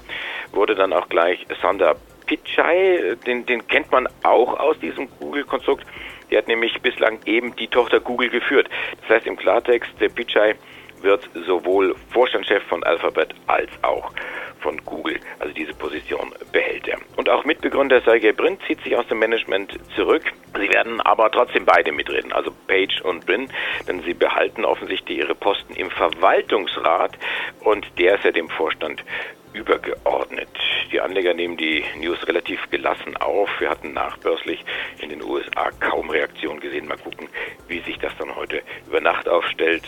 wurde 0.51 0.75
dann 0.75 0.93
auch 0.93 1.09
gleich 1.09 1.45
Sander 1.61 1.95
Pichai, 2.25 3.15
den, 3.25 3.45
den 3.45 3.67
kennt 3.67 3.91
man 3.91 4.07
auch 4.23 4.59
aus 4.59 4.79
diesem 4.79 5.07
Google-Konstrukt. 5.19 5.85
Die 6.29 6.37
hat 6.37 6.47
nämlich 6.47 6.79
bislang 6.81 7.19
eben 7.25 7.55
die 7.55 7.67
Tochter 7.67 7.99
Google 7.99 8.29
geführt. 8.29 8.69
Das 9.01 9.17
heißt 9.17 9.27
im 9.27 9.35
Klartext, 9.35 9.89
der 9.99 10.09
Pichai 10.09 10.55
wird 11.01 11.27
sowohl 11.47 11.95
Vorstandschef 12.11 12.63
von 12.63 12.83
Alphabet 12.83 13.33
als 13.47 13.71
auch 13.81 14.11
von 14.59 14.77
Google. 14.85 15.19
Also 15.39 15.53
diese 15.53 15.73
Position 15.73 16.33
behält 16.51 16.87
er. 16.87 16.99
Und 17.15 17.29
auch 17.29 17.45
Mitbegründer 17.45 18.01
Sergey 18.01 18.31
Brin 18.31 18.57
zieht 18.67 18.81
sich 18.83 18.95
aus 18.95 19.07
dem 19.07 19.19
Management 19.19 19.77
zurück. 19.95 20.23
Sie 20.55 20.69
werden 20.69 21.01
aber 21.01 21.31
trotzdem 21.31 21.65
beide 21.65 21.91
mitreden, 21.91 22.31
also 22.33 22.51
Page 22.67 23.01
und 23.01 23.25
Brin, 23.25 23.49
denn 23.87 24.01
sie 24.01 24.13
behalten 24.13 24.65
offensichtlich 24.65 25.19
ihre 25.19 25.35
Posten 25.35 25.73
im 25.75 25.89
Verwaltungsrat 25.91 27.17
und 27.61 27.85
der 27.97 28.15
ist 28.15 28.25
ja 28.25 28.31
dem 28.31 28.49
Vorstand 28.49 29.03
übergeordnet. 29.53 30.49
die 30.91 31.01
Anleger 31.01 31.33
nehmen 31.33 31.57
die 31.57 31.83
News 31.97 32.27
relativ 32.27 32.69
gelassen 32.69 33.17
auf. 33.17 33.49
Wir 33.59 33.69
hatten 33.69 33.93
nachbörslich 33.93 34.63
in 34.99 35.09
den 35.09 35.23
USA 35.23 35.69
kaum 35.79 36.09
Reaktion 36.09 36.59
gesehen. 36.59 36.87
Mal 36.87 36.97
gucken, 36.97 37.27
wie 37.67 37.79
sich 37.81 37.97
das 37.99 38.11
dann 38.17 38.35
heute 38.35 38.61
über 38.87 39.01
Nacht 39.01 39.27
aufstellt. 39.27 39.83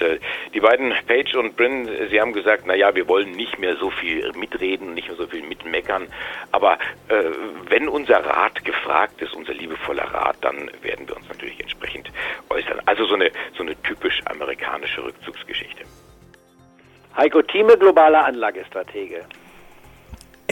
Die 0.54 0.60
beiden 0.60 0.94
Page 1.08 1.36
und 1.36 1.56
Brin, 1.56 1.90
sie 2.10 2.20
haben 2.20 2.34
gesagt, 2.34 2.64
na 2.66 2.76
ja, 2.76 2.94
wir 2.96 3.08
wollen 3.08 3.32
nicht 3.32 3.60
mehr 3.60 3.76
so 3.78 3.90
viel 3.90 4.32
mitreden, 4.34 4.94
nicht 4.94 5.08
mehr 5.08 5.18
so 5.18 5.28
viel 5.28 5.44
mitmeckern. 5.44 6.08
Aber 6.52 6.74
äh, 7.08 7.24
wenn 7.68 7.88
unser 7.88 8.26
Rat 8.26 8.64
gefragt 8.64 9.22
ist, 9.22 9.34
unser 9.34 9.54
liebevoller 9.54 10.06
Rat, 10.06 10.38
dann 10.42 10.70
werden 10.82 11.08
wir 11.08 11.16
uns 11.16 11.28
natürlich 11.28 11.60
entsprechend 11.60 12.12
äußern. 12.50 12.82
Also 12.86 13.06
so 13.06 13.16
eine, 13.16 13.32
so 13.56 13.64
eine 13.64 13.82
typisch 13.84 14.22
amerikanische 14.26 15.04
Rückzugsgeschichte. 15.04 15.84
Heiko 17.16 17.42
Thieme, 17.42 17.78
globaler 17.78 18.26
Anlagestratege. 18.26 19.26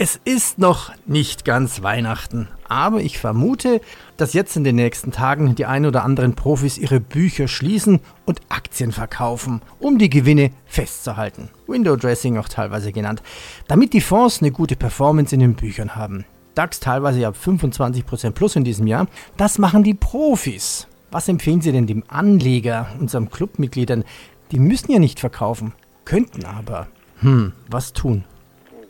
Es 0.02 0.18
ist 0.24 0.58
noch 0.58 0.92
nicht 1.04 1.44
ganz 1.44 1.82
Weihnachten, 1.82 2.48
aber 2.66 3.02
ich 3.02 3.18
vermute, 3.18 3.82
dass 4.16 4.32
jetzt 4.32 4.56
in 4.56 4.64
den 4.64 4.76
nächsten 4.76 5.12
Tagen 5.12 5.54
die 5.54 5.66
ein 5.66 5.84
oder 5.84 6.04
anderen 6.04 6.34
Profis 6.34 6.78
ihre 6.78 7.00
Bücher 7.00 7.48
schließen 7.48 8.00
und 8.24 8.40
Aktien 8.48 8.92
verkaufen, 8.92 9.60
um 9.78 9.98
die 9.98 10.08
Gewinne 10.08 10.52
festzuhalten. 10.64 11.50
Window 11.66 11.96
Dressing 11.96 12.38
auch 12.38 12.48
teilweise 12.48 12.92
genannt, 12.92 13.22
damit 13.68 13.92
die 13.92 14.00
Fonds 14.00 14.40
eine 14.40 14.52
gute 14.52 14.74
Performance 14.74 15.34
in 15.34 15.40
den 15.40 15.54
Büchern 15.54 15.94
haben. 15.94 16.24
DAX 16.54 16.80
teilweise 16.80 17.26
ab 17.26 17.36
25% 17.38 18.30
plus 18.30 18.56
in 18.56 18.64
diesem 18.64 18.86
Jahr. 18.86 19.06
Das 19.36 19.58
machen 19.58 19.84
die 19.84 19.92
Profis. 19.92 20.88
Was 21.10 21.28
empfehlen 21.28 21.60
Sie 21.60 21.72
denn 21.72 21.86
dem 21.86 22.04
Anleger, 22.08 22.88
unserem 22.98 23.28
Clubmitgliedern? 23.28 24.04
Die 24.50 24.60
müssen 24.60 24.92
ja 24.92 24.98
nicht 24.98 25.20
verkaufen, 25.20 25.74
könnten 26.06 26.46
aber. 26.46 26.86
Hm, 27.20 27.52
was 27.68 27.92
tun? 27.92 28.24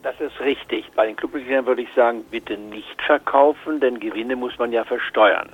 Das 0.03 0.19
ist 0.19 0.41
richtig. 0.41 0.91
Bei 0.95 1.07
den 1.07 1.17
Clubmitgliedern 1.17 1.67
würde 1.67 1.83
ich 1.83 1.93
sagen, 1.95 2.25
bitte 2.31 2.57
nicht 2.57 3.01
verkaufen, 3.03 3.81
denn 3.81 4.01
Gewinne 4.01 4.35
muss 4.35 4.59
man 4.59 4.73
ja 4.73 4.85
versteuern. 4.85 5.51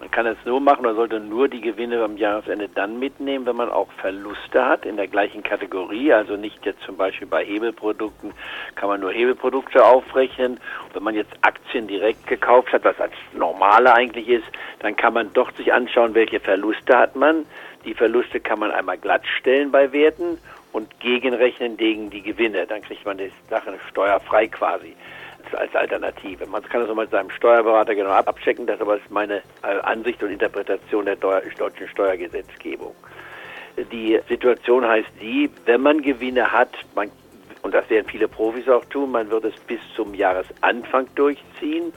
Man 0.00 0.10
kann 0.10 0.26
es 0.26 0.36
so 0.46 0.60
machen, 0.60 0.84
man 0.84 0.96
sollte 0.96 1.20
nur 1.20 1.48
die 1.48 1.60
Gewinne 1.60 2.02
am 2.02 2.16
Jahresende 2.16 2.70
dann 2.74 2.98
mitnehmen, 2.98 3.44
wenn 3.44 3.56
man 3.56 3.70
auch 3.70 3.90
Verluste 4.00 4.64
hat 4.64 4.86
in 4.86 4.96
der 4.96 5.08
gleichen 5.08 5.42
Kategorie. 5.42 6.12
Also 6.12 6.36
nicht 6.36 6.64
jetzt 6.64 6.82
zum 6.82 6.96
Beispiel 6.96 7.26
bei 7.26 7.44
Hebelprodukten 7.44 8.32
kann 8.76 8.88
man 8.88 9.00
nur 9.00 9.12
Hebelprodukte 9.12 9.84
aufrechnen. 9.84 10.52
Und 10.52 10.94
wenn 10.94 11.02
man 11.02 11.14
jetzt 11.14 11.32
Aktien 11.42 11.86
direkt 11.86 12.26
gekauft 12.26 12.72
hat, 12.72 12.84
was 12.84 12.98
als 12.98 13.12
normale 13.34 13.94
eigentlich 13.94 14.28
ist, 14.28 14.46
dann 14.78 14.96
kann 14.96 15.12
man 15.12 15.32
doch 15.34 15.52
sich 15.52 15.72
anschauen, 15.72 16.14
welche 16.14 16.40
Verluste 16.40 16.96
hat 16.96 17.14
man. 17.14 17.44
Die 17.84 17.94
Verluste 17.94 18.40
kann 18.40 18.58
man 18.58 18.70
einmal 18.70 18.96
glattstellen 18.96 19.70
bei 19.70 19.92
Werten 19.92 20.38
und 20.72 21.00
gegenrechnen 21.00 21.76
gegen 21.76 22.10
die 22.10 22.22
Gewinne. 22.22 22.66
Dann 22.66 22.82
kriegt 22.82 23.04
man 23.04 23.18
die 23.18 23.32
Sache 23.48 23.74
steuerfrei 23.88 24.46
quasi 24.48 24.94
als 25.52 25.74
Alternative. 25.74 26.46
Man 26.46 26.62
kann 26.62 26.82
das 26.82 26.90
auch 26.90 26.94
mit 26.94 27.10
seinem 27.10 27.30
Steuerberater 27.30 27.94
genau 27.94 28.10
abchecken, 28.10 28.66
das 28.66 28.80
aber 28.80 28.96
ist 28.96 29.10
meine 29.10 29.42
äh, 29.62 29.80
Ansicht 29.82 30.22
und 30.22 30.30
Interpretation 30.30 31.06
der 31.06 31.16
deutschen 31.16 31.88
Steuergesetzgebung. 31.88 32.94
Die 33.92 34.20
Situation 34.28 34.86
heißt 34.86 35.10
die, 35.20 35.50
wenn 35.64 35.80
man 35.80 36.02
Gewinne 36.02 36.52
hat, 36.52 36.70
man, 36.94 37.10
und 37.62 37.72
das 37.72 37.88
werden 37.88 38.06
viele 38.08 38.28
Profis 38.28 38.68
auch 38.68 38.84
tun, 38.86 39.12
man 39.12 39.30
wird 39.30 39.44
es 39.44 39.54
bis 39.60 39.80
zum 39.94 40.14
Jahresanfang 40.14 41.08
durchziehen, 41.14 41.92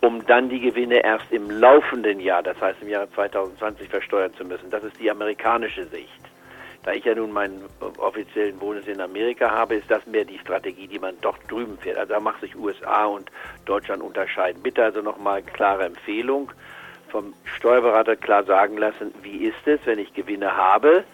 um 0.00 0.24
dann 0.26 0.48
die 0.48 0.60
Gewinne 0.60 1.02
erst 1.02 1.32
im 1.32 1.50
laufenden 1.50 2.20
Jahr, 2.20 2.42
das 2.42 2.60
heißt 2.60 2.82
im 2.82 2.88
Jahre 2.88 3.10
2020, 3.12 3.88
versteuern 3.88 4.32
zu 4.34 4.44
müssen. 4.44 4.70
Das 4.70 4.84
ist 4.84 4.98
die 5.00 5.10
amerikanische 5.10 5.86
Sicht. 5.86 6.20
Da 6.84 6.92
ich 6.92 7.04
ja 7.04 7.14
nun 7.14 7.32
meinen 7.32 7.64
offiziellen 7.98 8.60
Wohnsitz 8.60 8.86
in 8.86 9.00
Amerika 9.00 9.50
habe, 9.50 9.74
ist 9.74 9.90
das 9.90 10.06
mehr 10.06 10.24
die 10.24 10.38
Strategie, 10.38 10.86
die 10.86 10.98
man 10.98 11.20
doch 11.20 11.36
drüben 11.48 11.76
fährt. 11.78 11.98
Also 11.98 12.14
da 12.14 12.20
macht 12.20 12.40
sich 12.40 12.56
USA 12.56 13.04
und 13.06 13.30
Deutschland 13.64 14.02
unterscheiden. 14.02 14.62
Bitte 14.62 14.84
also 14.84 15.02
nochmal 15.02 15.42
klare 15.42 15.84
Empfehlung 15.84 16.52
vom 17.08 17.34
Steuerberater 17.44 18.16
klar 18.16 18.44
sagen 18.44 18.76
lassen, 18.76 19.12
wie 19.22 19.44
ist 19.44 19.66
es, 19.66 19.80
wenn 19.84 19.98
ich 19.98 20.12
Gewinne 20.14 20.56
habe 20.56 21.04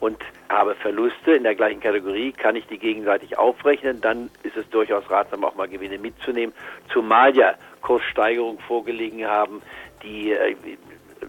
und 0.00 0.18
habe 0.48 0.74
Verluste 0.76 1.32
in 1.32 1.42
der 1.42 1.54
gleichen 1.54 1.80
Kategorie, 1.80 2.32
kann 2.32 2.56
ich 2.56 2.66
die 2.66 2.78
gegenseitig 2.78 3.36
aufrechnen, 3.36 4.00
dann 4.00 4.30
ist 4.42 4.56
es 4.56 4.68
durchaus 4.70 5.10
ratsam, 5.10 5.44
auch 5.44 5.56
mal 5.56 5.68
Gewinne 5.68 5.98
mitzunehmen, 5.98 6.54
zumal 6.92 7.36
ja 7.36 7.54
Kurssteigerungen 7.82 8.60
vorgelegen 8.60 9.26
haben, 9.26 9.62
die 10.02 10.32
äh, 10.32 10.54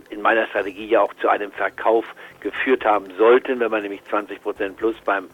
in 0.10 0.22
meiner 0.22 0.48
Strategie 0.48 0.88
ja 0.88 1.01
auch 1.01 1.13
zu 1.16 1.30
einem 1.30 1.51
Verkauf 1.51 2.06
geführt 2.39 2.86
haben 2.86 3.06
sollten. 3.18 3.60
Wenn 3.60 3.72
man 3.72 3.84
nämlich 3.84 4.04
20 4.06 4.42
Prozent 4.42 4.78
plus 4.78 4.96
beim 5.06 5.30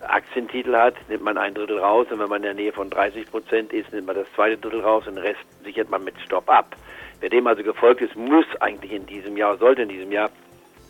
Aktientitel 0.00 0.74
hat, 0.74 0.94
nimmt 1.08 1.22
man 1.22 1.36
ein 1.36 1.54
Drittel 1.54 1.78
raus 1.78 2.06
und 2.10 2.20
wenn 2.20 2.28
man 2.28 2.38
in 2.38 2.42
der 2.44 2.54
Nähe 2.54 2.72
von 2.72 2.88
30 2.88 3.30
Prozent 3.30 3.72
ist, 3.72 3.92
nimmt 3.92 4.06
man 4.06 4.16
das 4.16 4.32
zweite 4.34 4.56
Drittel 4.56 4.80
raus 4.80 5.06
und 5.06 5.16
den 5.16 5.24
Rest 5.24 5.40
sichert 5.62 5.90
man 5.90 6.04
mit 6.04 6.14
Stop 6.24 6.48
ab. 6.48 6.74
Wer 7.20 7.28
dem 7.28 7.46
also 7.46 7.62
gefolgt 7.62 8.00
ist, 8.00 8.16
muss 8.16 8.46
eigentlich 8.60 8.92
in 8.92 9.04
diesem 9.06 9.36
Jahr, 9.36 9.58
sollte 9.58 9.82
in 9.82 9.90
diesem 9.90 10.10
Jahr 10.10 10.30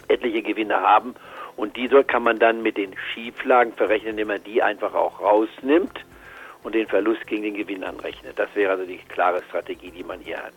etliche 0.07 0.43
Gewinne 0.43 0.81
haben 0.81 1.15
und 1.57 1.77
diese 1.77 2.05
kann 2.05 2.23
man 2.23 2.39
dann 2.39 2.63
mit 2.63 2.77
den 2.77 2.95
Schieflagen 2.97 3.73
verrechnen, 3.73 4.13
indem 4.13 4.29
man 4.29 4.45
die 4.45 4.63
einfach 4.63 4.95
auch 4.95 5.21
rausnimmt 5.21 6.05
und 6.63 6.75
den 6.75 6.87
Verlust 6.87 7.27
gegen 7.27 7.43
den 7.43 7.55
Gewinn 7.55 7.83
anrechnet. 7.83 8.39
Das 8.39 8.49
wäre 8.55 8.73
also 8.73 8.87
die 8.87 8.99
klare 8.99 9.43
Strategie, 9.49 9.91
die 9.91 10.05
man 10.05 10.21
hier 10.21 10.39
hat. 10.39 10.55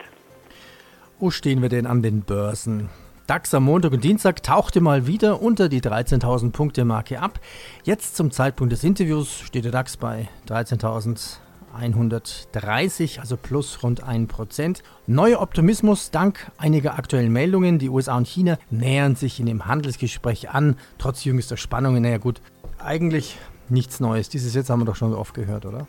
Wo 1.24 1.32
stehen 1.32 1.62
wir 1.62 1.70
denn 1.70 1.88
an 1.88 2.02
den 2.02 2.24
Börsen? 2.24 2.90
DAX 3.28 3.54
am 3.54 3.64
Montag 3.64 3.94
und 3.94 4.04
Dienstag 4.04 4.44
tauchte 4.44 4.82
mal 4.82 5.08
wieder 5.08 5.42
unter 5.42 5.70
die 5.70 5.80
13.000 5.80 6.52
Punkte 6.52 6.84
Marke 6.84 7.22
ab. 7.22 7.40
Jetzt 7.86 8.18
zum 8.18 8.30
Zeitpunkt 8.30 8.74
des 8.74 8.84
Interviews 8.84 9.40
steht 9.40 9.64
der 9.64 9.72
DAX 9.72 9.96
bei 9.96 10.28
13.130, 10.50 13.22
also 13.22 13.38
plus 13.38 13.84
rund 13.84 14.04
1%. 14.04 14.82
Neuer 15.08 15.40
Optimismus 15.40 16.12
dank 16.12 16.52
einiger 16.58 16.96
aktuellen 16.96 17.32
Meldungen. 17.32 17.80
Die 17.80 17.88
USA 17.88 18.18
und 18.18 18.28
China 18.28 18.58
nähern 18.70 19.16
sich 19.16 19.40
in 19.40 19.46
dem 19.46 19.66
Handelsgespräch 19.66 20.50
an, 20.50 20.76
trotz 20.98 21.24
jüngster 21.24 21.56
Spannungen. 21.56 22.04
Naja 22.04 22.18
gut, 22.18 22.42
eigentlich 22.80 23.38
nichts 23.70 24.02
Neues. 24.02 24.28
Dieses 24.28 24.56
jetzt 24.56 24.70
haben 24.70 24.82
wir 24.82 24.86
doch 24.86 24.98
schon 24.98 25.14
oft 25.14 25.34
gehört, 25.34 25.66
oder? 25.66 25.88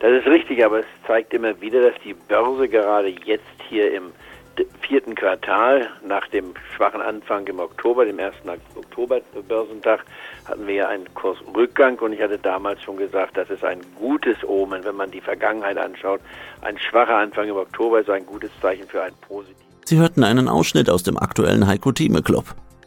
Das 0.00 0.12
ist 0.12 0.26
richtig, 0.26 0.64
aber 0.64 0.80
es 0.80 0.86
zeigt 1.06 1.32
immer 1.32 1.58
wieder, 1.60 1.80
dass 1.80 2.00
die 2.04 2.14
Börse 2.14 2.68
gerade 2.68 3.08
jetzt 3.08 3.44
hier 3.68 3.92
im 3.92 4.12
vierten 4.80 5.14
Quartal 5.14 5.88
nach 6.06 6.26
dem 6.28 6.54
schwachen 6.74 7.00
Anfang 7.00 7.46
im 7.46 7.58
Oktober, 7.58 8.04
dem 8.04 8.18
ersten 8.18 8.48
Oktober-Börsentag, 8.48 10.04
hatten 10.46 10.66
wir 10.66 10.74
ja 10.74 10.88
einen 10.88 11.12
Kursrückgang 11.14 11.98
und 11.98 12.12
ich 12.12 12.22
hatte 12.22 12.38
damals 12.38 12.82
schon 12.82 12.96
gesagt, 12.96 13.36
das 13.36 13.50
ist 13.50 13.64
ein 13.64 13.80
gutes 13.98 14.36
Omen, 14.46 14.84
wenn 14.84 14.96
man 14.96 15.10
die 15.10 15.20
Vergangenheit 15.20 15.76
anschaut. 15.76 16.20
Ein 16.62 16.78
schwacher 16.78 17.16
Anfang 17.16 17.48
im 17.48 17.56
Oktober 17.56 18.00
ist 18.00 18.10
ein 18.10 18.24
gutes 18.24 18.50
Zeichen 18.62 18.86
für 18.86 19.02
ein 19.02 19.12
positives. 19.26 19.64
Sie 19.84 19.98
hörten 19.98 20.24
einen 20.24 20.48
Ausschnitt 20.48 20.90
aus 20.90 21.02
dem 21.02 21.16
aktuellen 21.18 21.66
Heiko 21.66 21.92
Thieme 21.92 22.22
Club. 22.22 22.44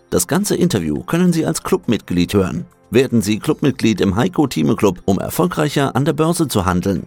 Das 0.09 0.25
ganze 0.25 0.55
Interview 0.55 1.03
können 1.03 1.31
Sie 1.31 1.45
als 1.45 1.61
Clubmitglied 1.61 2.33
hören. 2.33 2.65
Werden 2.89 3.21
Sie 3.21 3.37
Clubmitglied 3.37 4.01
im 4.01 4.15
Heiko 4.15 4.47
Thieme 4.47 4.75
Club, 4.75 5.03
um 5.05 5.19
erfolgreicher 5.19 5.95
an 5.95 6.03
der 6.03 6.13
Börse 6.13 6.47
zu 6.47 6.65
handeln. 6.65 7.05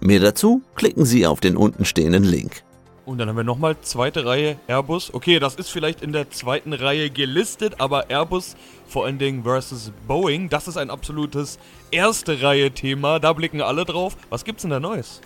Mehr 0.00 0.20
dazu 0.20 0.60
klicken 0.74 1.06
Sie 1.06 1.26
auf 1.26 1.40
den 1.40 1.56
untenstehenden 1.56 2.24
Link. 2.24 2.62
Und 3.06 3.16
dann 3.16 3.30
haben 3.30 3.36
wir 3.36 3.44
nochmal 3.44 3.76
zweite 3.80 4.26
Reihe 4.26 4.58
Airbus. 4.66 5.14
Okay, 5.14 5.38
das 5.38 5.54
ist 5.54 5.70
vielleicht 5.70 6.02
in 6.02 6.12
der 6.12 6.30
zweiten 6.30 6.74
Reihe 6.74 7.08
gelistet, 7.08 7.80
aber 7.80 8.10
Airbus 8.10 8.54
vor 8.86 9.06
allen 9.06 9.18
Dingen 9.18 9.44
versus 9.44 9.92
Boeing, 10.06 10.50
das 10.50 10.68
ist 10.68 10.76
ein 10.76 10.90
absolutes 10.90 11.58
erste 11.90 12.42
Reihe 12.42 12.70
Thema. 12.70 13.18
Da 13.18 13.32
blicken 13.32 13.62
alle 13.62 13.86
drauf. 13.86 14.14
Was 14.28 14.44
gibt's 14.44 14.60
denn 14.60 14.70
da 14.70 14.80
Neues? 14.80 15.22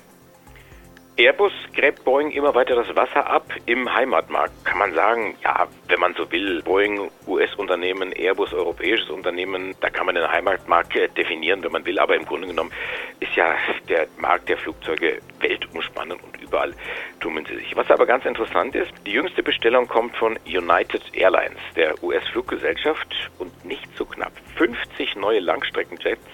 Airbus 1.21 1.53
gräbt 1.77 2.03
Boeing 2.05 2.31
immer 2.31 2.55
weiter 2.55 2.75
das 2.75 2.97
Wasser 2.97 3.27
ab 3.27 3.45
im 3.67 3.95
Heimatmarkt. 3.95 4.65
Kann 4.65 4.79
man 4.79 4.95
sagen, 4.95 5.37
ja, 5.45 5.69
wenn 5.89 6.01
man 6.01 6.15
so 6.15 6.33
will, 6.33 6.63
Boeing 6.63 7.11
US-Unternehmen, 7.27 8.11
Airbus 8.13 8.55
europäisches 8.55 9.11
Unternehmen, 9.11 9.75
da 9.83 9.91
kann 9.91 10.07
man 10.07 10.15
den 10.15 10.27
Heimatmarkt 10.27 10.95
definieren, 11.19 11.63
wenn 11.63 11.73
man 11.73 11.85
will. 11.85 11.99
Aber 11.99 12.17
im 12.17 12.25
Grunde 12.25 12.47
genommen 12.47 12.73
ist 13.21 13.37
ja 13.37 13.55
der 13.91 14.07
Markt 14.17 14.49
der 14.49 14.57
Flugzeuge 14.57 15.21
weltumspannend 15.41 16.25
und 16.25 16.41
überall 16.41 16.73
tummeln 17.21 17.45
sie 17.45 17.57
sich. 17.57 17.77
Was 17.77 17.91
aber 17.91 18.07
ganz 18.07 18.25
interessant 18.25 18.75
ist, 18.75 18.91
die 19.05 19.13
jüngste 19.13 19.43
Bestellung 19.43 19.89
kommt 19.89 20.17
von 20.17 20.39
United 20.47 21.03
Airlines, 21.13 21.61
der 21.77 22.03
US-Fluggesellschaft 22.03 23.31
und 23.39 23.63
nicht 23.67 23.95
so 23.95 24.07
knapp 24.07 24.33
50 24.57 25.17
neue 25.17 25.41
Langstreckenjets 25.41 26.25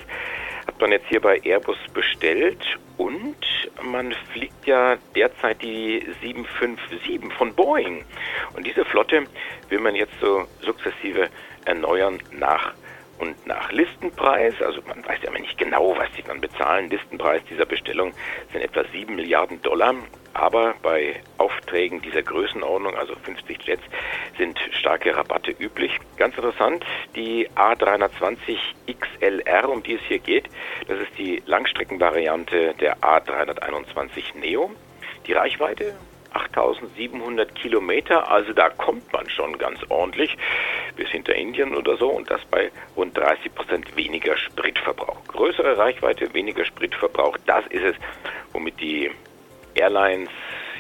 hat 0.67 0.81
man 0.81 0.93
jetzt 0.93 1.07
hier 1.09 1.21
bei 1.21 1.41
Airbus 1.43 1.79
bestellt 1.93 2.79
und 2.97 3.37
man 3.83 4.13
fliegt 4.33 4.67
ja 4.67 4.97
derzeit 5.15 5.63
die 5.63 6.05
757 6.23 7.33
von 7.37 7.55
Boeing. 7.55 8.05
Und 8.55 8.67
diese 8.67 8.85
Flotte 8.85 9.27
will 9.69 9.81
man 9.81 9.95
jetzt 9.95 10.19
so 10.21 10.47
sukzessive 10.63 11.29
erneuern 11.65 12.21
nach 12.33 12.73
Und 13.19 13.47
nach 13.47 13.73
Listenpreis, 13.73 14.61
also 14.61 14.81
man 14.87 15.05
weiß 15.07 15.21
ja 15.23 15.31
immer 15.31 15.39
nicht 15.39 15.57
genau, 15.59 15.97
was 15.97 16.09
die 16.17 16.23
dann 16.23 16.41
bezahlen, 16.41 16.91
Listenpreis 16.91 17.43
dieser 17.49 17.65
Bestellung 17.65 18.13
sind 18.53 18.63
etwa 18.63 18.85
7 18.93 19.15
Milliarden 19.15 19.63
Dollar. 19.63 19.95
Aber 20.35 20.75
bei 20.83 21.23
Aufträgen 21.39 22.03
dieser 22.03 22.23
Größenordnung, 22.23 22.95
also 22.95 23.15
50 23.15 23.63
Jets, 23.63 23.83
sind 24.37 24.59
starke 24.73 25.17
Rabatte 25.17 25.53
üblich. 25.59 25.99
Ganz 26.19 26.37
interessant, 26.37 26.85
die 27.15 27.49
A320 27.57 28.59
XLR, 28.87 29.69
um 29.71 29.83
die 29.83 29.95
es 29.95 30.03
hier 30.03 30.19
geht, 30.19 30.45
das 30.89 31.01
ist 31.01 31.17
die 31.17 31.43
Langstreckenvariante 31.47 32.75
der 32.79 32.99
A321 32.99 34.37
Neo. 34.39 34.71
Die 35.27 35.33
Reichweite 35.33 35.95
8700 36.37 37.55
Kilometer, 37.55 38.31
also 38.31 38.53
da 38.53 38.69
kommt 38.71 39.13
man 39.13 39.29
schon 39.31 39.57
ganz 39.59 39.81
ordentlich 39.89 40.37
bis 40.97 41.09
hinter 41.09 41.35
Indien 41.35 41.75
oder 41.75 41.97
so 41.97 42.09
und 42.09 42.31
das 42.31 42.45
bei 42.47 42.71
rund 42.97 43.17
30 43.17 43.55
Prozent 43.55 43.97
weniger 43.97 44.37
Spritverbrauch. 44.37 45.25
Größere 45.29 45.79
Reichweite, 45.79 46.33
weniger 46.35 46.65
Spritverbrauch, 46.65 47.39
das 47.47 47.67
ist 47.69 47.85
es, 47.85 47.97
womit 48.53 48.81
die 48.81 49.11
Airlines 49.75 50.31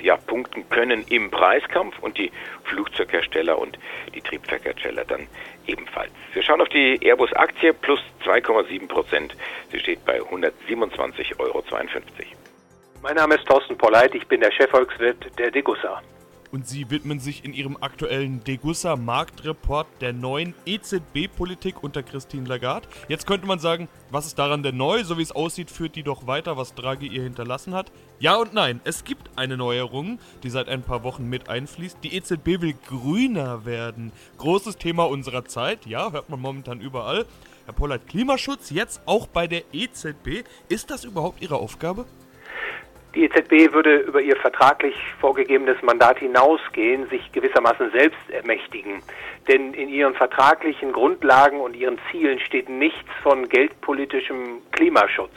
ja 0.03 0.17
punkten 0.17 0.69
können 0.69 1.05
im 1.09 1.31
Preiskampf 1.31 1.99
und 2.01 2.19
die 2.19 2.31
Flugzeughersteller 2.65 3.59
und 3.59 3.79
die 4.15 4.21
Triebwerkhersteller 4.21 5.05
dann 5.05 5.27
ebenfalls. 5.67 6.11
Wir 6.33 6.43
schauen 6.43 6.61
auf 6.61 6.69
die 6.69 6.99
Airbus-Aktie 7.03 7.73
plus 7.73 8.01
2,7 8.25 8.89
Prozent. 8.89 9.35
Sie 9.71 9.79
steht 9.79 10.05
bei 10.05 10.21
127,52 10.21 11.39
Euro. 11.39 11.65
Mein 13.07 13.15
Name 13.15 13.37
ist 13.37 13.47
Thorsten 13.47 13.79
Polleit, 13.79 14.17
ich 14.17 14.27
bin 14.27 14.41
der 14.41 14.51
Chefvolkswirt 14.51 15.39
der 15.39 15.53
Degussa. 15.53 16.03
Und 16.51 16.67
Sie 16.67 16.91
widmen 16.91 17.21
sich 17.21 17.45
in 17.45 17.53
Ihrem 17.53 17.77
aktuellen 17.81 18.43
Degussa 18.43 18.97
Marktreport 18.97 19.87
der 20.01 20.13
neuen 20.13 20.55
EZB-Politik 20.67 21.85
unter 21.85 22.03
Christine 22.03 22.49
Lagarde. 22.49 22.89
Jetzt 23.07 23.29
könnte 23.29 23.47
man 23.47 23.61
sagen, 23.61 23.89
was 24.11 24.27
ist 24.27 24.41
daran 24.41 24.65
denn 24.65 24.77
neu? 24.77 25.05
So 25.05 25.19
wie 25.19 25.23
es 25.23 25.31
aussieht, 25.31 25.71
führt 25.71 25.95
die 25.95 26.03
doch 26.03 26.27
weiter, 26.27 26.57
was 26.57 26.75
Draghi 26.75 27.07
ihr 27.07 27.23
hinterlassen 27.23 27.75
hat. 27.75 27.93
Ja 28.19 28.35
und 28.35 28.55
nein, 28.55 28.81
es 28.83 29.05
gibt 29.05 29.31
eine 29.37 29.57
Neuerung, 29.57 30.19
die 30.43 30.51
seit 30.51 30.69
ein 30.69 30.83
paar 30.83 31.05
Wochen 31.05 31.29
mit 31.29 31.49
einfließt. 31.49 31.99
Die 32.03 32.13
EZB 32.13 32.61
will 32.61 32.75
grüner 32.89 33.65
werden. 33.65 34.11
Großes 34.39 34.79
Thema 34.79 35.05
unserer 35.05 35.45
Zeit, 35.45 35.87
ja, 35.87 36.11
hört 36.11 36.29
man 36.29 36.41
momentan 36.41 36.81
überall. 36.81 37.25
Herr 37.67 37.75
Pollert, 37.75 38.09
Klimaschutz 38.09 38.71
jetzt 38.71 39.01
auch 39.07 39.29
bei 39.29 39.47
der 39.47 39.63
EZB. 39.73 40.43
Ist 40.69 40.91
das 40.91 41.05
überhaupt 41.05 41.41
Ihre 41.41 41.55
Aufgabe? 41.55 42.05
Die 43.17 43.25
EZB 43.25 43.73
würde 43.73 43.97
über 44.01 44.21
ihr 44.21 44.37
vertraglich 44.37 44.95
vorgegebenes 45.23 45.81
Mandat 45.81 46.19
hinausgehen, 46.19 47.09
sich 47.09 47.33
gewissermaßen 47.33 47.91
selbst 47.93 48.21
ermächtigen. 48.29 49.01
Denn 49.49 49.73
in 49.73 49.89
ihren 49.89 50.13
vertraglichen 50.13 50.93
Grundlagen 50.93 51.63
und 51.63 51.75
ihren 51.75 51.99
Zielen 52.11 52.39
steht 52.41 52.69
nichts 52.69 53.09
von 53.23 53.49
geldpolitischem 53.49 54.61
Klimaschutz. 54.73 55.33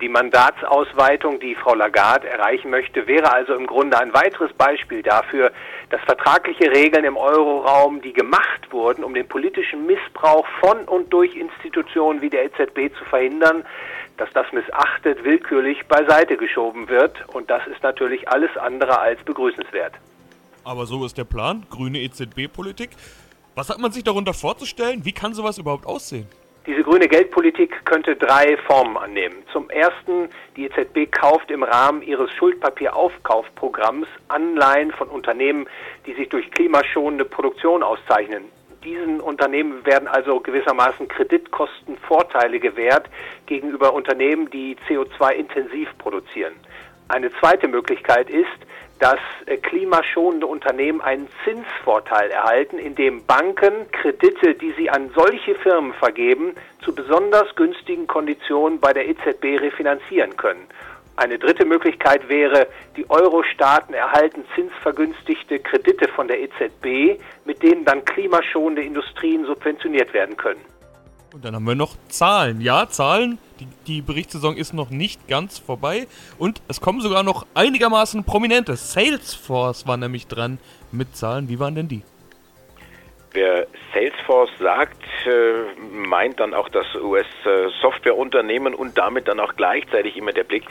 Die 0.00 0.08
Mandatsausweitung, 0.08 1.40
die 1.40 1.56
Frau 1.56 1.74
Lagarde 1.74 2.28
erreichen 2.28 2.70
möchte, 2.70 3.08
wäre 3.08 3.32
also 3.32 3.54
im 3.54 3.66
Grunde 3.66 3.98
ein 3.98 4.14
weiteres 4.14 4.52
Beispiel 4.52 5.02
dafür, 5.02 5.50
dass 5.90 6.00
vertragliche 6.02 6.70
Regeln 6.70 7.04
im 7.04 7.16
Euroraum, 7.16 8.00
die 8.00 8.12
gemacht 8.12 8.70
wurden, 8.70 9.02
um 9.02 9.12
den 9.12 9.26
politischen 9.26 9.86
Missbrauch 9.86 10.46
von 10.60 10.84
und 10.84 11.12
durch 11.12 11.34
Institutionen 11.34 12.20
wie 12.20 12.30
der 12.30 12.44
EZB 12.44 12.96
zu 12.96 13.04
verhindern, 13.06 13.64
dass 14.16 14.30
das 14.32 14.46
missachtet 14.52 15.24
willkürlich 15.24 15.86
beiseite 15.86 16.36
geschoben 16.36 16.88
wird. 16.88 17.16
Und 17.28 17.50
das 17.50 17.66
ist 17.66 17.82
natürlich 17.82 18.28
alles 18.28 18.56
andere 18.56 18.98
als 18.98 19.22
begrüßenswert. 19.24 19.94
Aber 20.64 20.86
so 20.86 21.04
ist 21.04 21.18
der 21.18 21.24
Plan, 21.24 21.66
grüne 21.70 22.00
EZB-Politik. 22.00 22.90
Was 23.54 23.68
hat 23.68 23.78
man 23.78 23.92
sich 23.92 24.04
darunter 24.04 24.32
vorzustellen? 24.32 25.04
Wie 25.04 25.12
kann 25.12 25.34
sowas 25.34 25.58
überhaupt 25.58 25.86
aussehen? 25.86 26.26
Diese 26.64 26.84
grüne 26.84 27.08
Geldpolitik 27.08 27.84
könnte 27.84 28.14
drei 28.14 28.56
Formen 28.56 28.96
annehmen. 28.96 29.42
Zum 29.52 29.68
ersten, 29.68 30.28
die 30.56 30.66
EZB 30.66 31.10
kauft 31.10 31.50
im 31.50 31.64
Rahmen 31.64 32.02
ihres 32.02 32.30
Schuldpapieraufkaufprogramms 32.34 34.06
Anleihen 34.28 34.92
von 34.92 35.08
Unternehmen, 35.08 35.66
die 36.06 36.14
sich 36.14 36.28
durch 36.28 36.48
klimaschonende 36.52 37.24
Produktion 37.24 37.82
auszeichnen. 37.82 38.44
Diesen 38.84 39.20
Unternehmen 39.20 39.86
werden 39.86 40.08
also 40.08 40.40
gewissermaßen 40.40 41.06
Kreditkostenvorteile 41.06 42.58
gewährt 42.58 43.08
gegenüber 43.46 43.92
Unternehmen, 43.92 44.50
die 44.50 44.76
CO2-intensiv 44.88 45.88
produzieren. 45.98 46.54
Eine 47.06 47.30
zweite 47.34 47.68
Möglichkeit 47.68 48.28
ist, 48.28 48.48
dass 48.98 49.18
äh, 49.46 49.56
klimaschonende 49.56 50.46
Unternehmen 50.46 51.00
einen 51.00 51.28
Zinsvorteil 51.44 52.30
erhalten, 52.30 52.78
indem 52.78 53.24
Banken 53.26 53.90
Kredite, 53.90 54.54
die 54.54 54.72
sie 54.72 54.90
an 54.90 55.10
solche 55.14 55.54
Firmen 55.56 55.92
vergeben, 55.94 56.54
zu 56.84 56.94
besonders 56.94 57.54
günstigen 57.56 58.06
Konditionen 58.06 58.80
bei 58.80 58.92
der 58.92 59.08
EZB 59.08 59.60
refinanzieren 59.60 60.36
können. 60.36 60.66
Eine 61.16 61.38
dritte 61.38 61.64
Möglichkeit 61.64 62.28
wäre, 62.28 62.66
die 62.96 63.08
Euro-Staaten 63.10 63.92
erhalten 63.92 64.44
zinsvergünstigte 64.54 65.58
Kredite 65.58 66.08
von 66.08 66.26
der 66.26 66.40
EZB, 66.40 67.20
mit 67.44 67.62
denen 67.62 67.84
dann 67.84 68.04
klimaschonende 68.04 68.82
Industrien 68.82 69.44
subventioniert 69.44 70.14
werden 70.14 70.36
können. 70.36 70.60
Und 71.32 71.44
dann 71.44 71.54
haben 71.54 71.64
wir 71.64 71.74
noch 71.74 71.96
Zahlen. 72.08 72.60
Ja, 72.60 72.88
Zahlen. 72.88 73.38
Die, 73.60 73.66
die 73.86 74.02
Berichtssaison 74.02 74.56
ist 74.56 74.74
noch 74.74 74.90
nicht 74.90 75.28
ganz 75.28 75.58
vorbei. 75.58 76.06
Und 76.38 76.60
es 76.68 76.80
kommen 76.80 77.00
sogar 77.00 77.22
noch 77.22 77.46
einigermaßen 77.54 78.24
prominente. 78.24 78.76
Salesforce 78.76 79.86
war 79.86 79.96
nämlich 79.96 80.26
dran 80.26 80.58
mit 80.90 81.16
Zahlen. 81.16 81.48
Wie 81.48 81.58
waren 81.58 81.74
denn 81.74 81.88
die? 81.88 82.02
Wer 83.34 83.66
Salesforce 83.94 84.50
sagt, 84.58 85.02
äh, 85.26 85.80
meint 85.80 86.38
dann 86.38 86.52
auch 86.52 86.68
das 86.68 86.86
US-Softwareunternehmen 86.94 88.74
und 88.74 88.98
damit 88.98 89.26
dann 89.28 89.40
auch 89.40 89.56
gleichzeitig 89.56 90.16
immer 90.16 90.32
der 90.32 90.44
Blick 90.44 90.64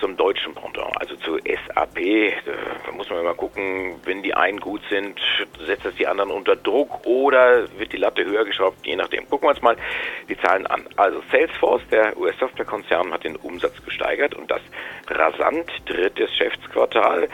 zum 0.00 0.16
deutschen 0.16 0.54
Pendant, 0.54 0.92
also 1.00 1.16
zu 1.16 1.38
SAP. 1.38 1.98
Äh, 1.98 2.32
da 2.84 2.92
muss 2.92 3.08
man 3.08 3.24
mal 3.24 3.34
gucken, 3.34 4.00
wenn 4.04 4.22
die 4.22 4.34
einen 4.34 4.60
gut 4.60 4.82
sind, 4.90 5.18
setzt 5.66 5.86
das 5.86 5.94
die 5.94 6.06
anderen 6.06 6.30
unter 6.30 6.56
Druck 6.56 7.06
oder 7.06 7.66
wird 7.78 7.92
die 7.94 7.96
Latte 7.96 8.24
höher 8.24 8.44
geschraubt, 8.44 8.84
je 8.84 8.96
nachdem. 8.96 9.28
Gucken 9.30 9.46
wir 9.46 9.50
uns 9.52 9.62
mal 9.62 9.76
die 10.28 10.36
Zahlen 10.36 10.66
an. 10.66 10.86
Also 10.96 11.22
Salesforce, 11.30 11.82
der 11.90 12.18
US-Softwarekonzern, 12.18 13.12
hat 13.12 13.24
den 13.24 13.36
Umsatz 13.36 13.82
gesteigert 13.82 14.34
und 14.34 14.50
das 14.50 14.60
rasant. 15.08 15.70
Drittes 15.86 16.30
Geschäftsquartal 16.30 17.28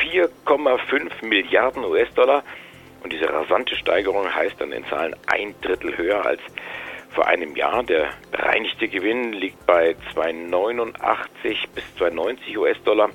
4,5 0.00 1.26
Milliarden 1.26 1.84
US-Dollar. 1.84 2.42
Und 3.04 3.12
diese 3.12 3.30
rasante 3.30 3.76
Steigerung 3.76 4.34
heißt 4.34 4.58
dann 4.58 4.72
in 4.72 4.84
Zahlen 4.86 5.14
ein 5.26 5.54
Drittel 5.60 5.96
höher 5.96 6.24
als 6.24 6.40
vor 7.10 7.26
einem 7.26 7.54
Jahr. 7.54 7.82
Der 7.84 8.08
bereinigte 8.32 8.88
Gewinn 8.88 9.34
liegt 9.34 9.64
bei 9.66 9.94
2,89 10.14 11.68
bis 11.74 11.84
2,90 11.98 12.56
US-Dollar. 12.56 13.10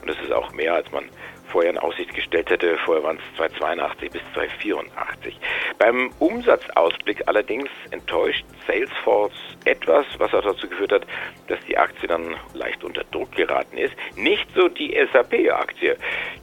Und 0.00 0.08
das 0.08 0.16
ist 0.20 0.32
auch 0.32 0.52
mehr, 0.52 0.74
als 0.74 0.90
man 0.92 1.04
vorher 1.52 1.70
in 1.70 1.78
Aussicht 1.78 2.12
gestellt 2.14 2.50
hätte. 2.50 2.76
Vorher 2.78 3.04
waren 3.04 3.18
es 3.18 3.36
282 3.36 4.10
bis 4.10 4.22
284. 4.34 5.38
Beim 5.78 6.10
Umsatzausblick 6.18 7.22
allerdings 7.26 7.68
enttäuscht 7.90 8.44
Salesforce 8.66 9.32
etwas, 9.64 10.06
was 10.18 10.34
auch 10.34 10.42
dazu 10.42 10.68
geführt 10.68 10.92
hat, 10.92 11.06
dass 11.48 11.60
die 11.68 11.76
Aktie 11.76 12.08
dann 12.08 12.34
leicht 12.54 12.82
unter 12.82 13.04
Druck 13.04 13.32
geraten 13.32 13.78
ist. 13.78 13.94
Nicht 14.16 14.48
so 14.54 14.68
die 14.68 14.98
SAP-Aktie. 15.12 15.96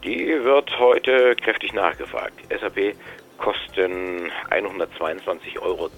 Die 0.03 0.43
wird 0.43 0.79
heute 0.79 1.35
kräftig 1.35 1.73
nachgefragt. 1.73 2.39
SAP 2.49 2.95
kosten 3.37 4.31
122,32 4.51 5.59
Euro 5.61 5.89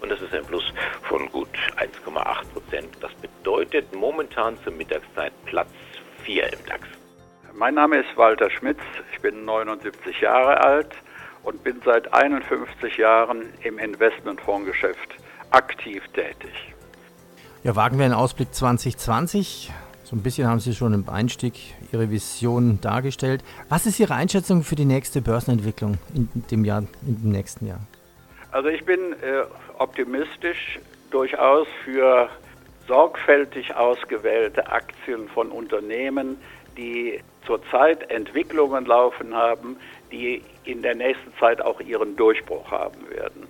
und 0.00 0.10
das 0.10 0.20
ist 0.20 0.34
ein 0.34 0.44
Plus 0.44 0.64
von 1.02 1.30
gut 1.30 1.48
1,8 1.76 2.52
Prozent. 2.52 2.88
Das 3.00 3.12
bedeutet 3.14 3.94
momentan 3.94 4.58
zur 4.62 4.72
Mittagszeit 4.72 5.32
Platz 5.46 5.70
4 6.24 6.52
im 6.52 6.66
DAX. 6.66 6.93
Mein 7.56 7.74
Name 7.74 7.98
ist 7.98 8.16
Walter 8.16 8.50
Schmitz, 8.50 8.80
ich 9.12 9.20
bin 9.20 9.44
79 9.44 10.20
Jahre 10.20 10.60
alt 10.60 10.88
und 11.44 11.62
bin 11.62 11.80
seit 11.84 12.12
51 12.12 12.96
Jahren 12.96 13.44
im 13.62 13.78
Investmentfondsgeschäft 13.78 15.14
aktiv 15.50 16.02
tätig. 16.14 16.74
Ja, 17.62 17.76
wagen 17.76 17.96
wir 17.98 18.06
einen 18.06 18.14
Ausblick 18.14 18.52
2020. 18.52 19.70
So 20.02 20.16
ein 20.16 20.22
bisschen 20.22 20.48
haben 20.48 20.58
Sie 20.58 20.74
schon 20.74 20.94
im 20.94 21.08
Einstieg 21.08 21.54
Ihre 21.92 22.10
Vision 22.10 22.80
dargestellt. 22.80 23.44
Was 23.68 23.86
ist 23.86 24.00
Ihre 24.00 24.14
Einschätzung 24.14 24.64
für 24.64 24.74
die 24.74 24.84
nächste 24.84 25.22
Börsenentwicklung 25.22 25.98
in 26.12 26.28
dem 26.50 26.64
Jahr, 26.64 26.82
in 27.06 27.22
dem 27.22 27.30
nächsten 27.30 27.68
Jahr? 27.68 27.80
Also 28.50 28.68
ich 28.68 28.84
bin 28.84 29.12
äh, 29.12 29.44
optimistisch 29.78 30.80
durchaus 31.12 31.68
für 31.84 32.28
sorgfältig 32.88 33.76
ausgewählte 33.76 34.66
Aktien 34.72 35.28
von 35.28 35.52
Unternehmen, 35.52 36.36
die 36.76 37.20
zurzeit 37.46 38.10
Entwicklungen 38.10 38.86
laufen 38.86 39.34
haben, 39.34 39.76
die 40.10 40.42
in 40.64 40.82
der 40.82 40.94
nächsten 40.94 41.32
Zeit 41.38 41.60
auch 41.60 41.80
ihren 41.80 42.16
Durchbruch 42.16 42.70
haben 42.70 43.08
werden. 43.10 43.46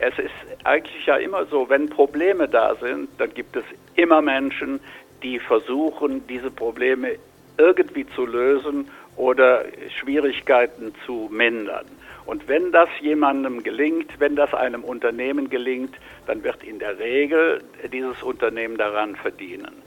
Es 0.00 0.18
ist 0.18 0.30
eigentlich 0.64 1.06
ja 1.06 1.16
immer 1.16 1.44
so, 1.46 1.68
wenn 1.68 1.88
Probleme 1.88 2.48
da 2.48 2.74
sind, 2.76 3.08
dann 3.18 3.34
gibt 3.34 3.56
es 3.56 3.64
immer 3.96 4.22
Menschen, 4.22 4.80
die 5.22 5.38
versuchen, 5.38 6.26
diese 6.28 6.50
Probleme 6.50 7.16
irgendwie 7.56 8.06
zu 8.06 8.24
lösen 8.24 8.88
oder 9.16 9.64
Schwierigkeiten 9.98 10.94
zu 11.04 11.28
mindern. 11.32 11.86
Und 12.26 12.46
wenn 12.46 12.70
das 12.72 12.88
jemandem 13.00 13.62
gelingt, 13.62 14.20
wenn 14.20 14.36
das 14.36 14.54
einem 14.54 14.84
Unternehmen 14.84 15.48
gelingt, 15.48 15.96
dann 16.26 16.44
wird 16.44 16.62
in 16.62 16.78
der 16.78 16.98
Regel 16.98 17.62
dieses 17.90 18.22
Unternehmen 18.22 18.76
daran 18.76 19.16
verdienen. 19.16 19.82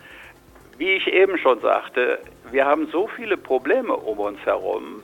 Wie 0.81 0.95
ich 0.95 1.05
eben 1.05 1.37
schon 1.37 1.59
sagte, 1.59 2.17
wir 2.49 2.65
haben 2.65 2.87
so 2.87 3.07
viele 3.07 3.37
Probleme 3.37 3.95
um 3.95 4.17
uns 4.17 4.39
herum, 4.47 5.03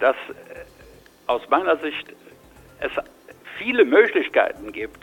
dass 0.00 0.16
aus 1.28 1.48
meiner 1.50 1.76
Sicht 1.76 2.12
es 2.80 2.90
viele 3.56 3.84
Möglichkeiten 3.84 4.72
gibt, 4.72 4.98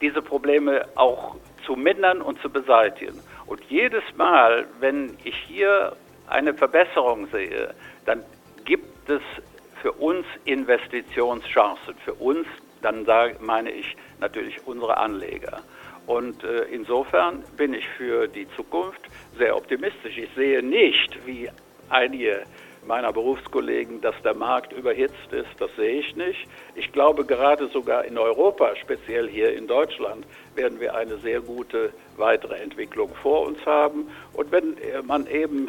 diese 0.00 0.22
Probleme 0.22 0.86
auch 0.94 1.34
zu 1.64 1.74
mindern 1.74 2.22
und 2.22 2.40
zu 2.42 2.48
beseitigen. 2.48 3.20
Und 3.46 3.60
jedes 3.64 4.04
Mal, 4.16 4.68
wenn 4.78 5.18
ich 5.24 5.34
hier 5.48 5.96
eine 6.28 6.54
Verbesserung 6.54 7.26
sehe, 7.32 7.74
dann 8.04 8.22
gibt 8.66 9.10
es 9.10 9.22
für 9.82 9.90
uns 9.90 10.26
Investitionschancen. 10.44 11.96
Für 12.04 12.14
uns, 12.14 12.46
dann 12.82 13.04
meine 13.40 13.72
ich 13.72 13.96
natürlich 14.20 14.64
unsere 14.64 14.96
Anleger. 14.96 15.60
Und 16.06 16.44
äh, 16.44 16.64
insofern 16.70 17.42
bin 17.56 17.74
ich 17.74 17.86
für 17.96 18.28
die 18.28 18.46
Zukunft 18.56 19.00
sehr 19.36 19.56
optimistisch. 19.56 20.16
Ich 20.16 20.30
sehe 20.36 20.62
nicht, 20.62 21.26
wie 21.26 21.50
einige 21.88 22.44
meiner 22.86 23.12
Berufskollegen, 23.12 24.00
dass 24.00 24.14
der 24.22 24.34
Markt 24.34 24.72
überhitzt 24.72 25.32
ist. 25.32 25.48
Das 25.58 25.70
sehe 25.76 26.00
ich 26.00 26.14
nicht. 26.14 26.46
Ich 26.76 26.92
glaube, 26.92 27.24
gerade 27.24 27.66
sogar 27.68 28.04
in 28.04 28.16
Europa, 28.16 28.76
speziell 28.76 29.28
hier 29.28 29.52
in 29.54 29.66
Deutschland, 29.66 30.24
werden 30.54 30.78
wir 30.80 30.94
eine 30.94 31.16
sehr 31.18 31.40
gute 31.40 31.92
weitere 32.16 32.54
Entwicklung 32.56 33.10
vor 33.22 33.46
uns 33.46 33.64
haben. 33.66 34.08
Und 34.32 34.52
wenn 34.52 34.76
man 35.04 35.26
eben 35.26 35.68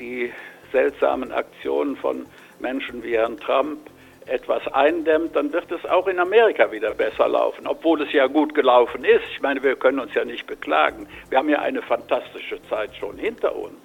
die 0.00 0.32
seltsamen 0.72 1.30
Aktionen 1.30 1.96
von 1.96 2.26
Menschen 2.58 3.02
wie 3.02 3.16
Herrn 3.16 3.38
Trump 3.38 3.78
etwas 4.26 4.66
eindämmt, 4.68 5.36
dann 5.36 5.52
wird 5.52 5.70
es 5.70 5.84
auch 5.86 6.06
in 6.08 6.18
Amerika 6.18 6.70
wieder 6.72 6.92
besser 6.94 7.28
laufen, 7.28 7.66
obwohl 7.66 8.02
es 8.02 8.12
ja 8.12 8.26
gut 8.26 8.54
gelaufen 8.54 9.04
ist. 9.04 9.24
Ich 9.30 9.40
meine, 9.40 9.62
wir 9.62 9.76
können 9.76 10.00
uns 10.00 10.14
ja 10.14 10.24
nicht 10.24 10.46
beklagen. 10.46 11.08
Wir 11.30 11.38
haben 11.38 11.48
ja 11.48 11.60
eine 11.60 11.82
fantastische 11.82 12.60
Zeit 12.68 12.94
schon 12.96 13.16
hinter 13.16 13.54
uns. 13.54 13.78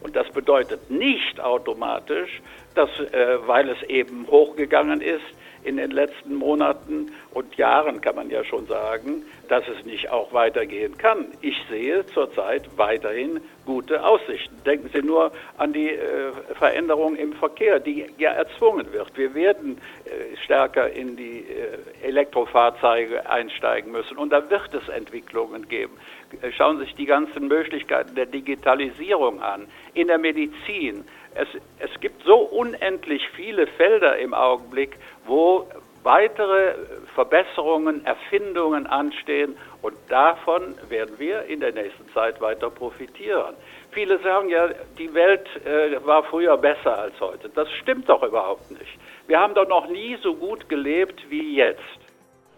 Und 0.00 0.14
das 0.14 0.28
bedeutet 0.30 0.90
nicht 0.90 1.40
automatisch, 1.40 2.42
dass, 2.74 2.90
äh, 3.00 3.38
weil 3.46 3.68
es 3.70 3.82
eben 3.84 4.26
hochgegangen 4.28 5.00
ist, 5.00 5.24
in 5.66 5.76
den 5.76 5.90
letzten 5.90 6.34
Monaten 6.34 7.12
und 7.32 7.56
Jahren, 7.56 8.00
kann 8.00 8.14
man 8.14 8.30
ja 8.30 8.44
schon 8.44 8.66
sagen, 8.66 9.24
dass 9.48 9.64
es 9.68 9.84
nicht 9.84 10.10
auch 10.10 10.32
weitergehen 10.32 10.96
kann. 10.96 11.26
Ich 11.40 11.56
sehe 11.68 12.06
zurzeit 12.06 12.68
weiterhin 12.76 13.40
gute 13.64 14.04
Aussichten. 14.04 14.62
Denken 14.64 14.90
Sie 14.92 15.02
nur 15.02 15.32
an 15.58 15.72
die 15.72 15.90
äh, 15.90 16.32
Veränderung 16.54 17.16
im 17.16 17.32
Verkehr, 17.32 17.80
die 17.80 18.06
ja 18.16 18.30
erzwungen 18.30 18.92
wird. 18.92 19.16
Wir 19.16 19.34
werden 19.34 19.78
äh, 20.04 20.36
stärker 20.44 20.90
in 20.90 21.16
die 21.16 21.40
äh, 21.40 22.06
Elektrofahrzeuge 22.06 23.28
einsteigen 23.28 23.90
müssen 23.90 24.16
und 24.16 24.30
da 24.30 24.48
wird 24.48 24.72
es 24.72 24.88
Entwicklungen 24.88 25.68
geben. 25.68 25.96
Äh, 26.42 26.52
schauen 26.52 26.78
Sie 26.78 26.84
sich 26.84 26.94
die 26.94 27.06
ganzen 27.06 27.48
Möglichkeiten 27.48 28.14
der 28.14 28.26
Digitalisierung 28.26 29.42
an, 29.42 29.66
in 29.94 30.06
der 30.06 30.18
Medizin, 30.18 31.04
es, 31.36 31.48
es 31.78 32.00
gibt 32.00 32.22
so 32.24 32.36
unendlich 32.36 33.28
viele 33.34 33.66
Felder 33.66 34.16
im 34.16 34.32
Augenblick, 34.32 34.96
wo 35.26 35.66
weitere 36.02 36.74
Verbesserungen, 37.14 38.04
Erfindungen 38.04 38.86
anstehen 38.86 39.56
und 39.82 39.94
davon 40.08 40.74
werden 40.88 41.18
wir 41.18 41.44
in 41.46 41.60
der 41.60 41.72
nächsten 41.72 42.08
Zeit 42.14 42.40
weiter 42.40 42.70
profitieren. 42.70 43.54
Viele 43.90 44.18
sagen 44.20 44.48
ja, 44.48 44.68
die 44.98 45.12
Welt 45.12 45.46
äh, 45.64 46.04
war 46.06 46.22
früher 46.24 46.56
besser 46.56 46.96
als 46.98 47.20
heute. 47.20 47.48
Das 47.48 47.68
stimmt 47.82 48.08
doch 48.08 48.22
überhaupt 48.22 48.70
nicht. 48.70 48.98
Wir 49.26 49.40
haben 49.40 49.54
doch 49.54 49.68
noch 49.68 49.88
nie 49.88 50.16
so 50.22 50.34
gut 50.34 50.68
gelebt 50.68 51.20
wie 51.28 51.56
jetzt. 51.56 51.80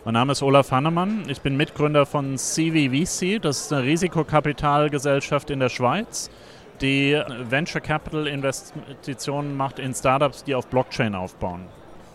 Mein 0.05 0.15
Name 0.15 0.33
ist 0.33 0.43
Olaf 0.43 0.71
Hannemann. 0.71 1.25
Ich 1.29 1.41
bin 1.41 1.57
Mitgründer 1.57 2.07
von 2.07 2.37
CVVC. 2.37 3.41
Das 3.41 3.63
ist 3.63 3.73
eine 3.73 3.85
Risikokapitalgesellschaft 3.85 5.51
in 5.51 5.61
der 5.61 5.69
Schweiz 5.71 6.31
die 6.81 7.21
Venture 7.51 7.81
Capital 7.81 8.27
Investitionen 8.27 9.57
macht 9.57 9.79
in 9.79 9.95
Startups, 9.95 10.45
die 10.45 10.55
auf 10.55 10.67
Blockchain 10.69 11.15
aufbauen. 11.15 11.67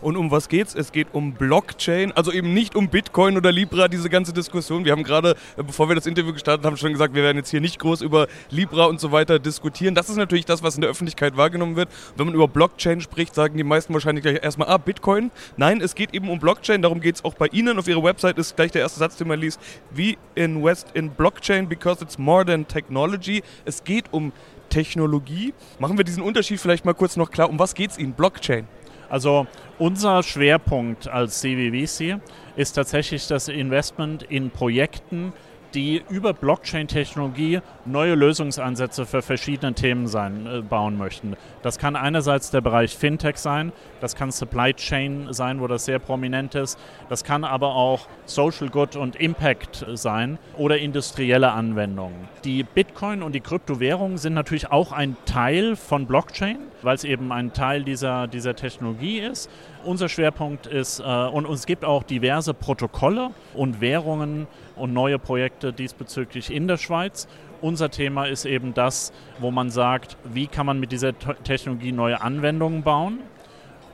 Und 0.04 0.18
um 0.18 0.30
was 0.30 0.50
geht's? 0.50 0.74
Es 0.74 0.92
geht 0.92 1.08
um 1.12 1.32
Blockchain, 1.32 2.12
also 2.12 2.30
eben 2.30 2.52
nicht 2.52 2.76
um 2.76 2.88
Bitcoin 2.88 3.38
oder 3.38 3.50
Libra, 3.50 3.88
diese 3.88 4.10
ganze 4.10 4.34
Diskussion. 4.34 4.84
Wir 4.84 4.92
haben 4.92 5.02
gerade, 5.02 5.30
äh, 5.56 5.62
bevor 5.62 5.88
wir 5.88 5.94
das 5.94 6.04
Interview 6.04 6.34
gestartet 6.34 6.66
haben, 6.66 6.76
schon 6.76 6.92
gesagt, 6.92 7.14
wir 7.14 7.22
werden 7.22 7.38
jetzt 7.38 7.48
hier 7.48 7.62
nicht 7.62 7.78
groß 7.78 8.02
über 8.02 8.28
Libra 8.50 8.84
und 8.84 9.00
so 9.00 9.12
weiter 9.12 9.38
diskutieren. 9.38 9.94
Das 9.94 10.10
ist 10.10 10.16
natürlich 10.16 10.44
das, 10.44 10.62
was 10.62 10.74
in 10.74 10.82
der 10.82 10.90
Öffentlichkeit 10.90 11.38
wahrgenommen 11.38 11.76
wird. 11.76 11.88
Wenn 12.18 12.26
man 12.26 12.34
über 12.34 12.48
Blockchain 12.48 13.00
spricht, 13.00 13.34
sagen 13.34 13.56
die 13.56 13.64
meisten 13.64 13.94
wahrscheinlich 13.94 14.22
gleich 14.22 14.44
erstmal, 14.44 14.68
ah, 14.68 14.76
Bitcoin. 14.76 15.30
Nein, 15.56 15.80
es 15.80 15.94
geht 15.94 16.12
eben 16.12 16.28
um 16.28 16.38
Blockchain, 16.38 16.82
darum 16.82 17.00
geht 17.00 17.14
es 17.14 17.24
auch 17.24 17.32
bei 17.32 17.46
Ihnen. 17.46 17.78
Auf 17.78 17.88
Ihrer 17.88 18.02
Website 18.02 18.36
ist 18.36 18.56
gleich 18.56 18.72
der 18.72 18.82
erste 18.82 18.98
Satz, 18.98 19.16
den 19.16 19.28
man 19.28 19.40
liest. 19.40 19.58
We 19.90 20.16
invest 20.34 20.88
in 20.92 21.12
Blockchain 21.12 21.66
because 21.66 22.04
it's 22.04 22.18
more 22.18 22.44
than 22.44 22.68
technology. 22.68 23.42
Es 23.64 23.82
geht 23.82 24.12
um 24.12 24.32
Technologie. 24.68 25.54
Machen 25.78 25.96
wir 25.96 26.04
diesen 26.04 26.22
Unterschied 26.22 26.60
vielleicht 26.60 26.84
mal 26.84 26.92
kurz 26.92 27.16
noch 27.16 27.30
klar. 27.30 27.48
Um 27.48 27.58
was 27.58 27.74
geht 27.74 27.92
es 27.92 27.98
Ihnen? 27.98 28.12
Blockchain. 28.12 28.66
Also 29.14 29.46
unser 29.78 30.24
Schwerpunkt 30.24 31.06
als 31.06 31.38
CWWC 31.38 32.18
ist 32.56 32.72
tatsächlich 32.72 33.28
das 33.28 33.46
Investment 33.46 34.24
in 34.24 34.50
Projekten, 34.50 35.32
die 35.74 36.02
über 36.08 36.32
Blockchain-Technologie 36.32 37.60
neue 37.84 38.14
Lösungsansätze 38.14 39.06
für 39.06 39.22
verschiedene 39.22 39.74
Themen 39.74 40.06
sein, 40.06 40.46
äh, 40.46 40.62
bauen 40.62 40.96
möchten. 40.96 41.36
Das 41.62 41.78
kann 41.78 41.96
einerseits 41.96 42.50
der 42.50 42.60
Bereich 42.60 42.96
Fintech 42.96 43.36
sein, 43.36 43.72
das 44.00 44.14
kann 44.14 44.30
Supply 44.30 44.72
Chain 44.74 45.28
sein, 45.30 45.60
wo 45.60 45.66
das 45.66 45.84
sehr 45.84 45.98
prominent 45.98 46.54
ist, 46.54 46.78
das 47.08 47.24
kann 47.24 47.44
aber 47.44 47.74
auch 47.74 48.08
Social 48.26 48.68
Good 48.68 48.96
und 48.96 49.16
Impact 49.16 49.84
sein 49.94 50.38
oder 50.56 50.78
industrielle 50.78 51.52
Anwendungen. 51.52 52.28
Die 52.44 52.62
Bitcoin 52.62 53.22
und 53.22 53.34
die 53.34 53.40
Kryptowährungen 53.40 54.18
sind 54.18 54.34
natürlich 54.34 54.70
auch 54.70 54.92
ein 54.92 55.16
Teil 55.26 55.76
von 55.76 56.06
Blockchain, 56.06 56.58
weil 56.82 56.94
es 56.94 57.04
eben 57.04 57.32
ein 57.32 57.52
Teil 57.52 57.82
dieser, 57.82 58.26
dieser 58.26 58.54
Technologie 58.54 59.20
ist. 59.20 59.50
Unser 59.84 60.08
Schwerpunkt 60.08 60.66
ist, 60.66 61.00
äh, 61.00 61.02
und 61.02 61.48
es 61.48 61.66
gibt 61.66 61.84
auch 61.84 62.02
diverse 62.02 62.54
Protokolle 62.54 63.30
und 63.54 63.80
Währungen 63.80 64.46
und 64.76 64.92
neue 64.92 65.18
Projekte 65.18 65.72
diesbezüglich 65.72 66.52
in 66.52 66.68
der 66.68 66.78
Schweiz. 66.78 67.28
Unser 67.60 67.90
Thema 67.90 68.24
ist 68.24 68.44
eben 68.44 68.74
das, 68.74 69.12
wo 69.38 69.50
man 69.50 69.70
sagt, 69.70 70.16
wie 70.24 70.46
kann 70.46 70.66
man 70.66 70.80
mit 70.80 70.92
dieser 70.92 71.18
Technologie 71.18 71.92
neue 71.92 72.20
Anwendungen 72.20 72.82
bauen. 72.82 73.18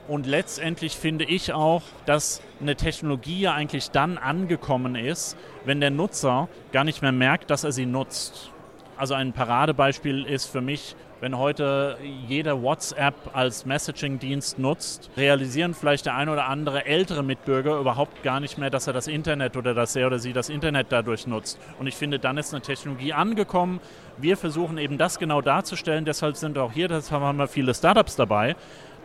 Und 0.07 0.25
letztendlich 0.25 0.97
finde 0.97 1.25
ich 1.25 1.53
auch, 1.53 1.83
dass 2.05 2.41
eine 2.59 2.75
Technologie 2.75 3.41
ja 3.41 3.53
eigentlich 3.53 3.91
dann 3.91 4.17
angekommen 4.17 4.95
ist, 4.95 5.37
wenn 5.63 5.79
der 5.79 5.91
Nutzer 5.91 6.49
gar 6.71 6.83
nicht 6.83 7.01
mehr 7.01 7.13
merkt, 7.13 7.49
dass 7.49 7.63
er 7.63 7.71
sie 7.71 7.85
nutzt. 7.85 8.51
Also 8.97 9.13
ein 9.13 9.31
Paradebeispiel 9.31 10.25
ist 10.25 10.45
für 10.45 10.61
mich 10.61 10.95
wenn 11.21 11.37
heute 11.37 11.97
jeder 12.27 12.63
WhatsApp 12.63 13.13
als 13.33 13.63
Messaging-Dienst 13.67 14.57
nutzt, 14.57 15.11
realisieren 15.15 15.75
vielleicht 15.75 16.07
der 16.07 16.15
ein 16.15 16.29
oder 16.29 16.47
andere 16.47 16.87
ältere 16.87 17.23
Mitbürger 17.23 17.77
überhaupt 17.77 18.23
gar 18.23 18.39
nicht 18.39 18.57
mehr, 18.57 18.71
dass 18.71 18.87
er 18.87 18.93
das 18.93 19.07
Internet 19.07 19.55
oder 19.55 19.75
dass 19.75 19.95
er 19.95 20.07
oder 20.07 20.17
sie 20.17 20.33
das 20.33 20.49
Internet 20.49 20.87
dadurch 20.89 21.27
nutzt. 21.27 21.59
Und 21.79 21.85
ich 21.85 21.95
finde, 21.95 22.17
dann 22.17 22.39
ist 22.39 22.53
eine 22.53 22.63
Technologie 22.63 23.13
angekommen. 23.13 23.79
Wir 24.17 24.35
versuchen 24.35 24.79
eben 24.79 24.97
das 24.97 25.19
genau 25.19 25.41
darzustellen. 25.41 26.05
Deshalb 26.05 26.37
sind 26.37 26.57
auch 26.57 26.71
hier, 26.71 26.87
deshalb 26.87 27.21
haben 27.21 27.37
wir 27.37 27.47
viele 27.47 27.75
Startups 27.75 28.15
dabei, 28.15 28.55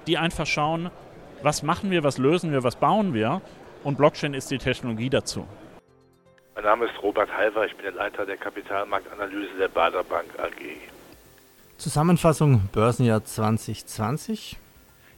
die 0.07 0.16
einfach 0.16 0.46
schauen, 0.46 0.90
was 1.42 1.62
machen 1.62 1.90
wir, 1.90 2.02
was 2.02 2.16
lösen 2.16 2.50
wir, 2.50 2.64
was 2.64 2.76
bauen 2.76 3.12
wir. 3.12 3.42
Und 3.85 3.98
Blockchain 3.98 4.33
ist 4.33 4.50
die 4.50 4.59
Technologie 4.59 5.11
dazu. 5.11 5.46
Mein 6.55 6.64
Name 6.64 6.87
ist 6.87 6.94
Robert 7.02 7.31
Halver, 7.37 7.66
ich 7.66 7.74
bin 7.74 7.85
der 7.85 7.92
Leiter 7.92 8.24
der 8.24 8.38
Kapitalmarktanalyse 8.38 9.59
der 9.59 9.68
Bader 9.68 10.02
Bank 10.02 10.31
AG. 10.38 10.95
Zusammenfassung 11.78 12.62
Börsenjahr 12.72 13.22
2020. 13.22 14.56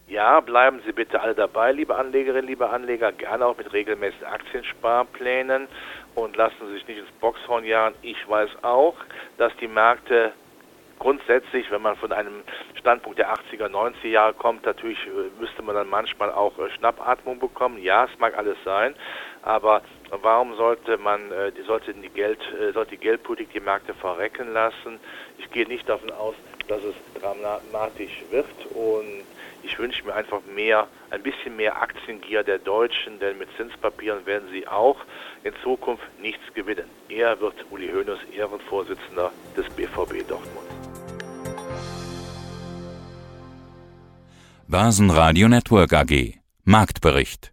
Ja, 0.09 0.41
bleiben 0.41 0.81
Sie 0.85 0.93
bitte 0.93 1.21
alle 1.21 1.35
dabei, 1.35 1.71
liebe 1.71 1.95
Anlegerinnen, 1.95 2.47
liebe 2.47 2.69
Anleger, 2.69 3.13
gerne 3.13 3.47
auch 3.47 3.57
mit 3.57 3.73
regelmäßigen 3.73 4.27
Aktiensparplänen 4.27 5.69
und 6.17 6.37
lassen 6.37 6.57
Sie 6.67 6.73
sich 6.75 6.89
nicht 6.89 6.99
ins 6.99 7.11
Boxhorn 7.21 7.65
jagen. 7.65 7.95
Ich 8.03 8.29
weiß 8.29 8.51
auch, 8.63 8.97
dass 9.37 9.53
die 9.61 9.69
Märkte 9.69 10.33
grundsätzlich, 10.99 11.71
wenn 11.71 11.83
man 11.83 11.97
von 11.97 12.11
einem 12.11 12.43
Standpunkt 12.75 13.19
der 13.19 13.33
80er, 13.33 13.69
90er 13.69 14.09
Jahre 14.09 14.35
kommt, 14.35 14.67
natürlich 14.67 14.99
äh, 15.07 15.41
müsste 15.41 15.63
man 15.63 15.77
dann 15.77 15.89
manchmal 15.89 16.33
auch 16.33 16.59
äh, 16.59 16.71
Schnappatmung 16.71 17.39
bekommen. 17.39 17.79
Ja, 17.81 18.05
es 18.05 18.19
mag 18.19 18.37
alles 18.37 18.57
sein, 18.65 18.95
aber 19.49 19.81
warum 20.23 20.55
sollte 20.57 20.99
man, 20.99 21.33
äh, 21.33 21.53
sollte 21.67 21.95
die 21.95 22.11
Geld, 22.11 22.39
sollte 22.75 22.91
die 22.91 22.99
Geldpolitik 22.99 23.51
die 23.55 23.61
Märkte 23.61 23.95
verrecken 23.95 24.53
lassen? 24.53 25.01
Ich 25.39 25.51
gehe 25.51 25.67
nicht 25.67 25.89
davon 25.89 26.11
aus, 26.11 26.35
dass 26.69 26.83
es 26.85 26.95
dramatisch 27.19 28.23
wird 28.31 28.47
und 28.75 29.25
ich 29.63 29.79
wünsche 29.79 30.05
mir 30.05 30.15
einfach 30.15 30.41
mehr, 30.55 30.87
ein 31.11 31.23
bisschen 31.23 31.57
mehr 31.57 31.81
Aktiengier 31.81 32.43
der 32.43 32.59
Deutschen, 32.59 33.19
denn 33.21 33.39
mit 33.39 33.49
Zinspapieren 33.57 34.27
werden 34.27 34.49
sie 34.53 34.69
auch 34.69 34.99
in 35.45 35.55
Zukunft 35.63 36.05
nichts 36.21 36.45
gewinnen. 36.53 36.89
Er 37.09 37.41
wird 37.41 37.55
Uli 37.71 37.89
Hoeneß 37.89 38.19
Ehrenvorsitzender 38.37 39.33
des 39.57 39.67
BVB 39.71 40.29
Dortmund. 40.29 40.69
Basen 44.67 45.11
Radio 45.11 45.49
Network 45.49 45.95
AG 45.95 46.35
Marktbericht 46.65 47.53